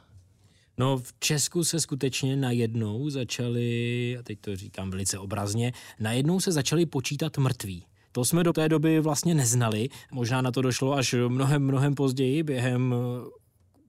[0.78, 6.52] No v Česku se skutečně najednou začali, a teď to říkám velice obrazně, najednou se
[6.52, 7.86] začali počítat mrtví.
[8.12, 12.42] To jsme do té doby vlastně neznali, možná na to došlo až mnohem, mnohem později
[12.42, 13.30] během eh,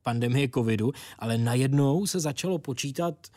[0.04, 3.28] pandemie covidu, ale najednou se začalo počítat,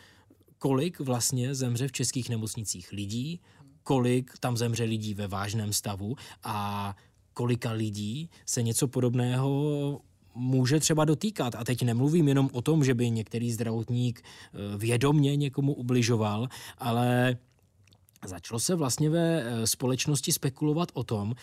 [0.58, 3.40] kolik vlastně zemře v českých nemocnicích lidí,
[3.82, 6.96] kolik tam zemře lidí ve vážném stavu a
[7.38, 10.00] kolika lidí se něco podobného
[10.34, 11.54] může třeba dotýkat.
[11.54, 16.48] A teď nemluvím jenom o tom, že by některý zdravotník eh, vědomně někomu ubližoval,
[16.78, 17.36] ale
[18.26, 21.34] začalo se vlastně ve eh, společnosti spekulovat o tom,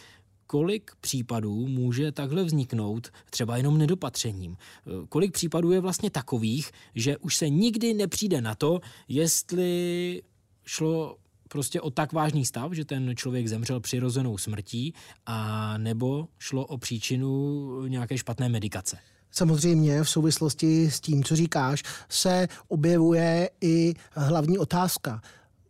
[0.48, 4.58] kolik případů může takhle vzniknout třeba jenom nedopatřením.
[4.58, 10.22] Eh, kolik případů je vlastně takových, že už se nikdy nepřijde na to, jestli
[10.66, 11.18] šlo
[11.50, 14.94] prostě o tak vážný stav, že ten člověk zemřel přirozenou smrtí
[15.26, 18.98] a nebo šlo o příčinu nějaké špatné medikace.
[19.32, 25.22] Samozřejmě v souvislosti s tím, co říkáš, se objevuje i hlavní otázka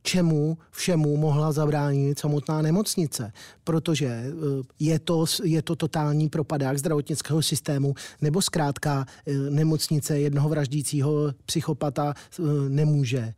[0.05, 3.31] čemu všemu mohla zabránit samotná nemocnice,
[3.63, 4.31] protože eh,
[4.79, 12.13] je to, je to totální propadák zdravotnického systému, nebo zkrátka eh, nemocnice jednoho vraždícího psychopata
[12.15, 13.33] eh, nemůže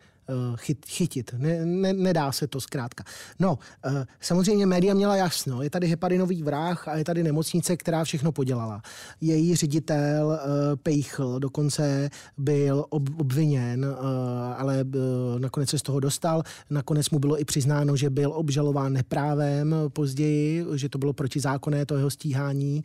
[0.55, 1.35] chyt, chytit.
[1.37, 3.03] Ne, ne, nedá se to zkrátka.
[3.39, 5.61] No, eh, samozřejmě média měla jasno.
[5.61, 8.81] Je tady heparinový vrah a je tady nemocnice, která všechno podělala.
[9.21, 13.95] Její ředitel eh, Pejchl dokonce byl obviněn,
[14.57, 14.85] ale
[15.37, 16.43] nakonec se z toho dostal.
[16.69, 21.97] Nakonec mu bylo i přiznáno, že byl obžalován neprávem později, že to bylo protizákonné to
[21.97, 22.83] jeho stíhání.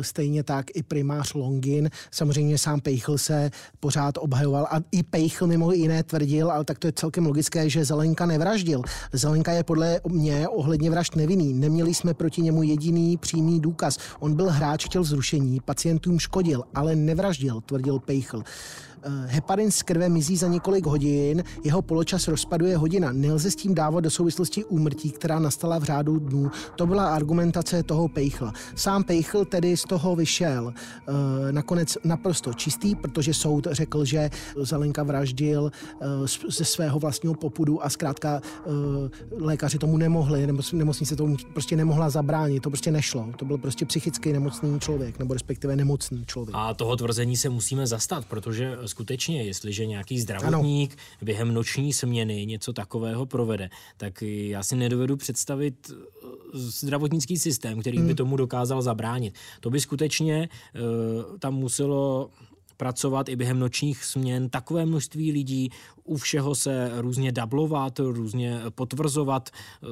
[0.00, 1.90] Stejně tak i primář Longin.
[2.10, 6.92] Samozřejmě sám Pejchl se pořád obhajoval a i Pejchl mimo jiné tvrdil, tak to je
[6.92, 8.82] celkem logické, že Zelenka nevraždil.
[9.12, 11.54] Zelenka je podle mě ohledně vražd nevinný.
[11.54, 13.98] Neměli jsme proti němu jediný přímý důkaz.
[14.20, 18.42] On byl hráč, chtěl zrušení, pacientům škodil, ale nevraždil, tvrdil Pejchl.
[19.26, 23.12] Heparin z krve mizí za několik hodin, jeho poločas rozpaduje hodina.
[23.12, 26.50] Nelze s tím dávat do souvislosti úmrtí, která nastala v řádu dnů.
[26.76, 28.52] To byla argumentace toho Pejchla.
[28.74, 31.14] Sám Pejchl tedy z toho vyšel uh,
[31.50, 37.90] nakonec naprosto čistý, protože soud řekl, že Zelenka vraždil uh, ze svého vlastního popudu a
[37.90, 38.40] zkrátka
[39.40, 43.28] lékaři tomu nemohli, nemocnice tomu prostě nemohla zabránit, to prostě nešlo.
[43.36, 46.54] To byl prostě psychicky nemocný člověk, nebo respektive nemocný člověk.
[46.58, 51.02] A toho tvrzení se musíme zastat, protože skutečně, jestliže nějaký zdravotník ano.
[51.22, 55.94] během noční směny něco takového provede, tak já si nedovedu představit eh,
[56.54, 58.06] zdravotnický systém, který hmm.
[58.06, 59.34] by tomu dokázal zabránit.
[59.60, 62.30] To by skutečně uh, tam muselo
[62.76, 65.70] pracovat i během nočních směn takové množství lidí,
[66.04, 69.86] u všeho se různě dublovat, různě potvrzovat eh,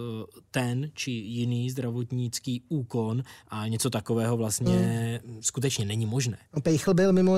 [0.51, 5.39] ten či jiný zdravotnický úkon a něco takového vlastně hmm.
[5.43, 6.37] skutečně není možné.
[6.63, 7.37] Pejchl byl mimo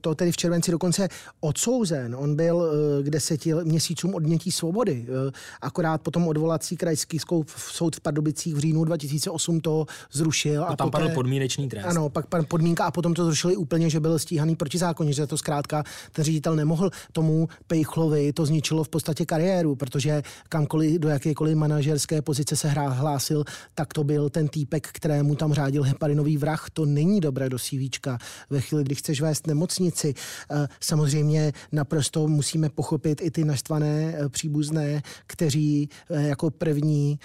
[0.00, 1.08] to tedy v červenci dokonce
[1.40, 2.16] odsouzen.
[2.18, 5.06] On byl eh, k deseti měsícům odnětí svobody.
[5.08, 7.18] Eh, akorát potom odvolací krajský
[7.56, 10.64] soud v Pardubicích v říjnu 2008 to zrušil.
[10.64, 11.84] A, a tam poté, padl podmínečný trest.
[11.84, 15.38] Ano, pak podmínka a potom to zrušili úplně, že byl stíhaný proti zákoně, že to
[15.38, 21.56] zkrátka ten ředitel nemohl tomu Pejchlovi, to zničilo v podstatě kariéru, protože kamkoliv do jakékoliv
[21.56, 23.44] manažerské pozice se hrá, hlásil,
[23.74, 26.70] tak to byl ten týpek, kterému tam řádil heparinový vrah.
[26.72, 28.18] To není dobré do CVčka.
[28.50, 30.14] Ve chvíli, kdy chceš vést nemocnici,
[30.50, 37.18] eh, samozřejmě naprosto musíme pochopit i ty naštvané eh, příbuzné, kteří eh, jako první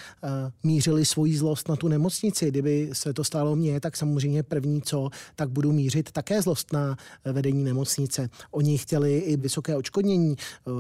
[0.64, 2.48] mířili svoji zlost na tu nemocnici.
[2.48, 6.98] Kdyby se to stalo mně, tak samozřejmě první co, tak budu mířit také zlost na
[7.26, 8.30] vedení nemocnice.
[8.52, 10.36] Oni chtěli i vysoké očkodnění,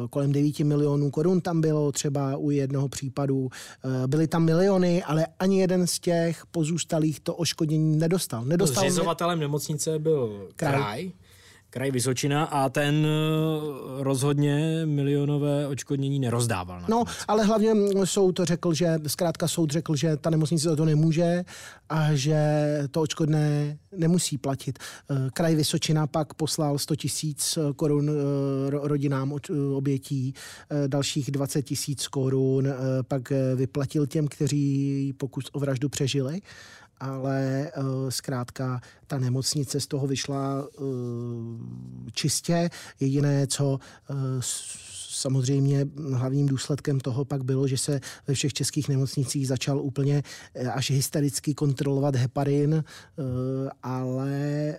[0.10, 3.50] kolem 9 milionů korun tam bylo třeba u jednoho případu.
[4.04, 8.46] Eh, byly tam miliony, ale ani jeden z těch pozůstalých to oškodnění nedostal.
[8.46, 10.74] nedostal Zřizovatelem nemocnice byl kraj.
[10.74, 11.12] kraj
[11.76, 16.82] kraj Vysočina a ten eh, rozhodně milionové očkodnění nerozdával.
[16.88, 17.72] No, ale hlavně
[18.04, 21.44] soud řekl, že zkrátka soud řekl, že ta nemocnice za to nemůže
[21.90, 22.38] a že
[22.92, 24.80] to očkodné nemusí platit.
[24.80, 28.12] Eh, kraj Vysočina pak poslal 100 tisíc eh, korun
[28.70, 29.34] rodinám
[29.76, 30.34] obětí,
[30.88, 32.68] dalších 20 tisíc korun
[33.08, 36.42] pak vyplatil těm, kteří pokus o vraždu přežili
[37.00, 40.88] ale uh, zkrátka ta nemocnice z toho vyšla uh,
[42.14, 42.70] čistě.
[43.00, 43.80] Jediné, co
[44.10, 44.18] uh,
[45.10, 50.24] samozřejmě hlavním důsledkem toho pak bylo, že se ve všech českých nemocnicích začal úplně
[50.72, 52.84] až hystericky kontrolovat heparin,
[53.84, 54.76] ale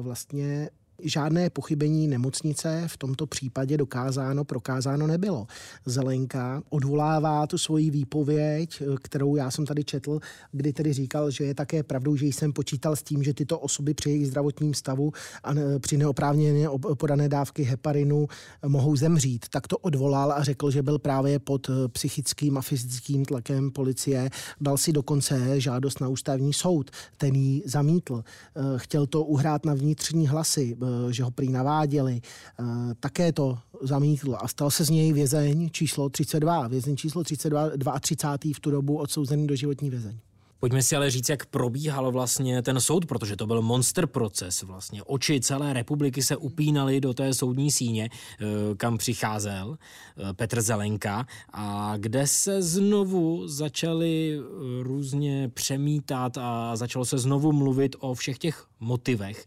[0.00, 0.70] vlastně
[1.02, 5.46] Žádné pochybení nemocnice v tomto případě dokázáno, prokázáno nebylo.
[5.86, 10.20] Zelenka odvolává tu svoji výpověď, kterou já jsem tady četl,
[10.52, 13.94] kdy tedy říkal, že je také pravdou, že jsem počítal s tím, že tyto osoby
[13.94, 15.12] při jejich zdravotním stavu
[15.44, 18.26] a při neoprávněně podané dávky heparinu
[18.66, 19.48] mohou zemřít.
[19.48, 24.30] Tak to odvolal a řekl, že byl právě pod psychickým a fyzickým tlakem policie.
[24.60, 26.90] Dal si dokonce žádost na ústavní soud.
[27.16, 28.24] Ten ji zamítl.
[28.76, 32.64] Chtěl to uhrát na vnitřní hlasy Eh, že ho prý naváděli, eh,
[33.00, 36.68] také to zamítl a stal se z něj vězeň číslo 32.
[36.68, 38.54] Vězeň číslo 32, 32.
[38.54, 40.18] v tu dobu odsouzený do životní vězeň.
[40.60, 44.62] Pojďme si ale říct, jak probíhal vlastně ten soud, protože to byl monster proces.
[44.62, 48.44] Vlastně oči celé republiky se upínaly do té soudní síně, eh,
[48.76, 49.78] kam přicházel
[50.32, 54.40] Petr Zelenka a kde se znovu začaly
[54.82, 59.44] různě přemítat a začalo se znovu mluvit o všech těch motivech,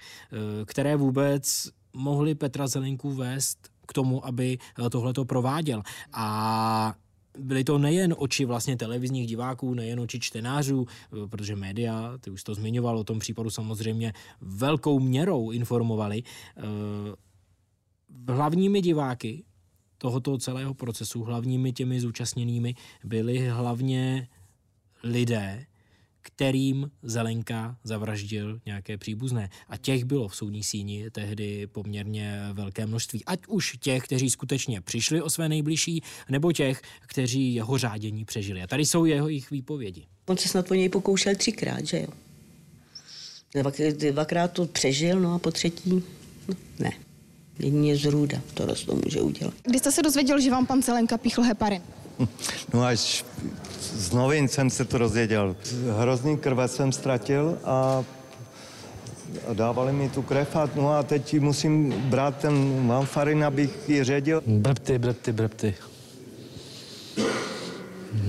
[0.65, 3.57] které vůbec mohli Petra Zelenku vést
[3.87, 4.57] k tomu, aby
[4.91, 5.83] tohleto prováděl.
[6.13, 6.95] A
[7.39, 12.43] byly to nejen oči vlastně televizních diváků, nejen oči čtenářů, eh, protože média, ty už
[12.43, 16.23] to zmiňoval, o tom případu samozřejmě velkou měrou informovali.
[16.57, 16.61] Eh,
[18.27, 19.43] hlavními diváky
[19.97, 24.27] tohoto celého procesu, hlavními těmi zúčastněnými byli hlavně
[25.03, 25.65] lidé,
[26.21, 29.49] kterým Zelenka zavraždil nějaké příbuzné.
[29.67, 33.25] A těch bylo v soudní síni tehdy poměrně velké množství.
[33.25, 38.61] Ať už těch, kteří skutečně přišli o své nejbližší, nebo těch, kteří jeho řádění přežili.
[38.61, 40.05] A tady jsou jeho jejich výpovědi.
[40.25, 42.07] On se snad o něj pokoušel třikrát, že jo?
[44.11, 46.03] Dvakrát to přežil, no a po třetí,
[46.47, 46.91] no, ne.
[47.59, 49.53] Jedině zrůda to to může udělat.
[49.63, 51.81] Kdy jste se dozvěděl, že vám pan Zelenka píchl heparin?
[52.73, 53.25] No až
[53.79, 55.55] z novin jsem se to rozvěděl.
[55.99, 58.03] Hrozný krve jsem ztratil a
[59.53, 64.43] dávali mi tu krev a, no a teď musím brát ten manfarin, abych ji ředil.
[64.47, 65.75] Brepty, brepty, brepty.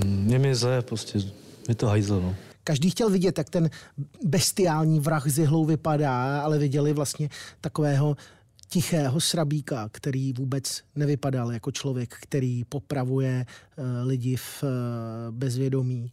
[0.05, 1.19] Mě mi zle, prostě,
[1.67, 2.35] mi to hajzlo, no.
[2.63, 3.69] Každý chtěl vidět, jak ten
[4.23, 7.29] bestiální vrah z vypadá, ale viděli vlastně
[7.61, 8.17] takového
[8.73, 13.45] tichého srabíka, který vůbec nevypadal jako člověk, který popravuje
[13.77, 14.69] uh, lidi v uh,
[15.35, 16.11] bezvědomí.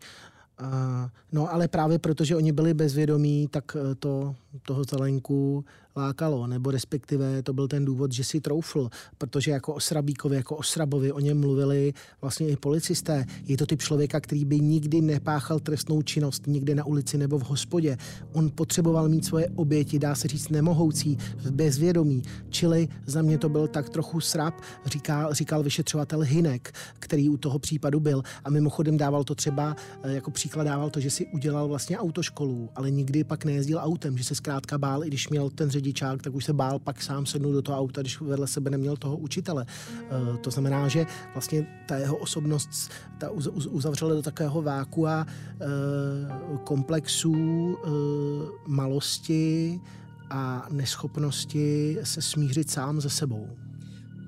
[1.32, 5.64] No ale právě protože oni byli bezvědomí, tak to toho Zelenku
[5.96, 10.56] lákalo, nebo respektive to byl ten důvod, že si troufl, protože jako o Srabíkovi, jako
[10.56, 13.24] o Srabovi o něm mluvili vlastně i policisté.
[13.46, 17.42] Je to typ člověka, který by nikdy nepáchal trestnou činnost nikde na ulici nebo v
[17.42, 17.96] hospodě.
[18.32, 21.18] On potřeboval mít svoje oběti, dá se říct nemohoucí,
[21.50, 22.22] bezvědomí.
[22.50, 24.54] Čili za mě to byl tak trochu srab,
[24.86, 28.22] říkal, říkal vyšetřovatel Hinek, který u toho případu byl.
[28.44, 32.68] A mimochodem dával to třeba, eh, jako příklad dával to, že si udělal vlastně autoškolu,
[32.74, 36.34] ale nikdy pak nejezdil autem, že se zkrátka bál, i když měl ten řidičák, tak
[36.34, 39.66] už se bál pak sám sednout do toho auta, když vedle sebe neměl toho učitele.
[39.66, 43.30] Uh, to znamená, že vlastně ta jeho osobnost ta
[43.70, 47.88] uzavřela do takového vákua uh, komplexů, uh,
[48.66, 49.80] malosti
[50.30, 53.48] a neschopnosti se smířit sám ze sebou.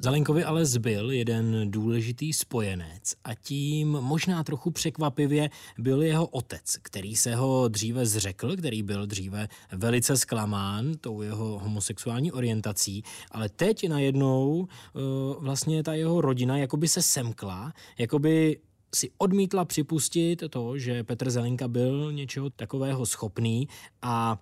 [0.05, 7.17] Zelenkovi ale zbyl jeden důležitý spojenec a tím možná trochu překvapivě byl jeho otec, který
[7.17, 13.89] se ho dříve zřekl, který byl dříve velice zklamán tou jeho homosexuální orientací, ale teď
[13.89, 18.61] najednou uh, vlastně ta jeho rodina jakoby se semkla, jakoby
[18.95, 23.69] si odmítla připustit to, že Petr Zelenka byl něčeho takového schopný
[24.03, 24.39] a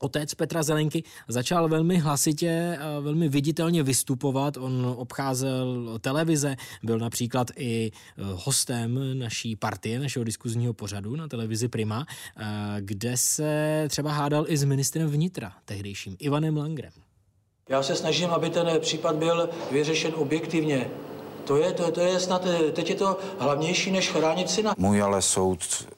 [0.00, 4.56] Otec Petra Zelenky začal velmi hlasitě, velmi viditelně vystupovat.
[4.56, 11.68] On obcházel televize, byl například i e, hostem naší partie, našeho diskuzního pořadu na televizi
[11.68, 12.44] Prima, e,
[12.80, 16.92] kde se třeba hádal i s ministrem vnitra, tehdejším Ivanem Langrem.
[17.68, 20.90] Já se snažím, aby ten případ byl vyřešen objektivně.
[21.44, 24.74] To je, to, to je snad, teď je to hlavnější, než chránit syna.
[24.78, 25.88] Můj ale soud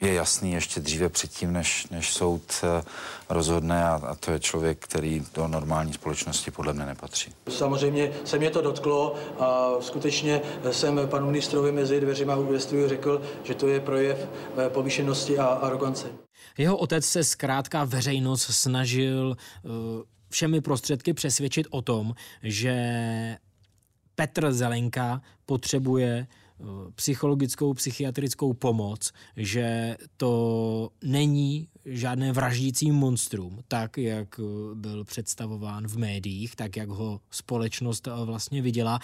[0.00, 2.82] je jasný ještě dříve předtím, než, než soud eh,
[3.28, 7.32] rozhodne a, a to je člověk, který do normální společnosti podle mě nepatří.
[7.48, 10.40] Samozřejmě se mě to dotklo a skutečně
[10.70, 14.28] jsem panu ministrovi mezi dveřima u řekl, že to je projev
[14.58, 16.06] eh, povýšenosti a arogance.
[16.58, 19.72] Jeho otec se zkrátka veřejnost snažil uh,
[20.30, 22.74] všemi prostředky přesvědčit o tom, že
[24.14, 26.45] Petr Zelenka potřebuje Eh,
[26.94, 35.96] psychologickou, psychiatrickou pomoc, že to není žádné vraždící monstrum, tak jak eh, byl představován v
[35.96, 38.98] médiích, tak jak ho společnost eh, vlastně viděla.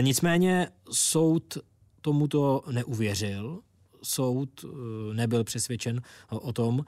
[0.00, 1.58] Nicméně soud
[2.00, 3.60] tomuto neuvěřil,
[4.02, 4.64] soud
[5.12, 6.84] nebyl přesvědčen o tom,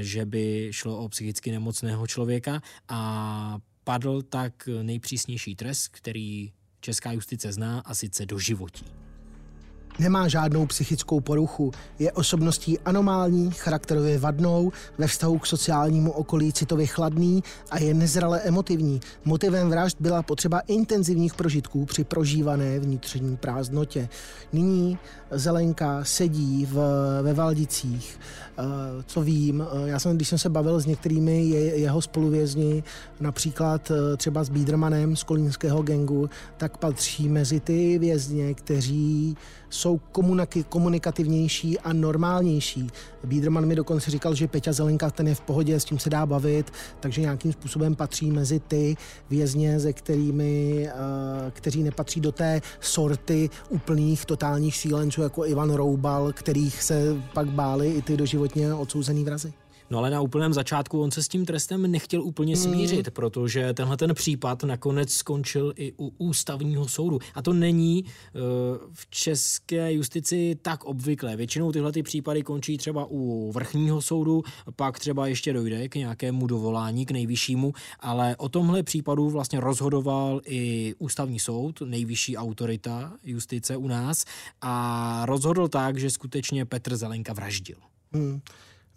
[0.00, 7.52] že by šlo o psychicky nemocného člověka a padl tak nejpřísnější trest, který česká justice
[7.52, 8.84] zná, a sice do životí.
[10.00, 16.86] Nemá žádnou psychickou poruchu, je osobností anomální, charakterově vadnou, ve vztahu k sociálnímu okolí citově
[16.86, 19.00] chladný a je nezrale emotivní.
[19.24, 24.08] Motivem vražd byla potřeba intenzivních prožitků při prožívané vnitřní prázdnotě.
[24.52, 24.98] Nyní
[25.30, 26.78] Zelenka sedí v,
[27.22, 28.18] ve Valdicích.
[28.58, 28.62] Eh,
[29.06, 32.82] co vím, eh, já jsem, když jsem se bavil s některými je, jeho spoluvězni,
[33.20, 39.36] například eh, třeba s Biedermanem z kolínského gengu, tak patří mezi ty vězně, kteří
[39.70, 39.89] jsou
[40.68, 42.86] komunikativnější a normálnější.
[43.24, 46.26] Biederman mi dokonce říkal, že Peťa Zelenka ten je v pohodě, s tím se dá
[46.26, 46.70] bavit,
[47.00, 48.96] takže nějakým způsobem patří mezi ty
[49.30, 50.88] vězně, ze kterými,
[51.50, 57.90] kteří nepatří do té sorty úplných totálních šílenců, jako Ivan Roubal, kterých se pak báli
[57.90, 59.52] i ty doživotně odsouzený vrazy.
[59.90, 62.64] No ale na úplném začátku on se s tím trestem nechtěl úplně hmm.
[62.64, 63.14] smířit, hmm.
[63.14, 67.18] protože tenhle ten případ nakonec skončil i u ústavního soudu.
[67.34, 68.10] A to není uh,
[68.92, 71.36] v české justici tak obvyklé.
[71.36, 74.42] Většinou tyhle ty případy končí třeba u vrchního soudu,
[74.76, 80.40] pak třeba ještě dojde k nějakému dovolání, k nejvyššímu, ale o tomhle případu vlastně rozhodoval
[80.46, 84.24] i ústavní soud, nejvyšší autorita justice u nás
[84.60, 87.76] a rozhodl tak, že skutečně Petr Zelenka vraždil.
[88.12, 88.40] Hmm.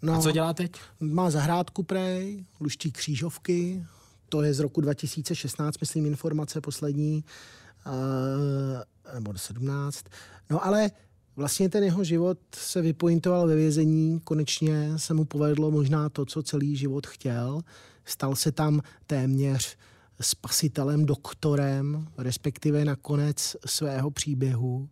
[0.04, 0.72] No, a co dělá teď?
[1.00, 3.84] Má zahrádku prej, luští křížovky,
[4.28, 7.24] to je z roku 2016, myslím, informace poslední,
[7.86, 7.92] uh,
[9.14, 10.04] nebo 17.
[10.50, 10.90] No ale
[11.36, 16.42] vlastně ten jeho život se vypointoval ve vězení, konečně se mu povedlo možná to, co
[16.42, 17.60] celý život chtěl.
[18.04, 19.76] Stal se tam téměř
[20.20, 24.88] spasitelem, doktorem, respektive nakonec svého příběhu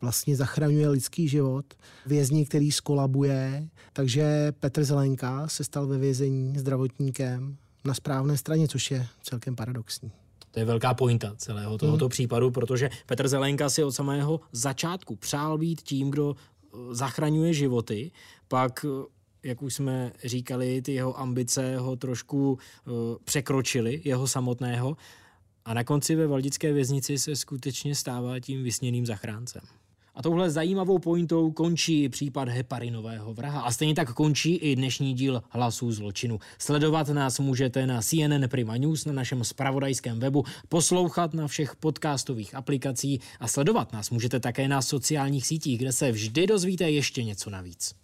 [0.00, 1.64] vlastně zachraňuje lidský život,
[2.06, 8.90] vězni, který skolabuje, takže Petr Zelenka se stal ve vězení zdravotníkem na správné straně, což
[8.90, 10.12] je celkem paradoxní.
[10.50, 12.10] To je velká pointa celého tohoto hmm.
[12.10, 18.10] případu, protože Petr Zelenka si od samého začátku přál být tím, kdo eh, zachraňuje životy,
[18.48, 22.94] pak eh, jak už jsme říkali, ty jeho ambice ho trošku uh,
[23.24, 24.96] překročily, jeho samotného.
[25.64, 29.62] A na konci ve Valdické věznici se skutečně stává tím vysněným zachráncem.
[30.14, 33.60] A touhle zajímavou pointou končí případ heparinového vraha.
[33.60, 36.38] A stejně tak končí i dnešní díl Hlasů zločinu.
[36.58, 42.54] Sledovat nás můžete na CNN Prima News, na našem spravodajském webu, poslouchat na všech podcastových
[42.54, 47.50] aplikacích a sledovat nás můžete také na sociálních sítích, kde se vždy dozvíte ještě něco
[47.50, 47.94] navíc.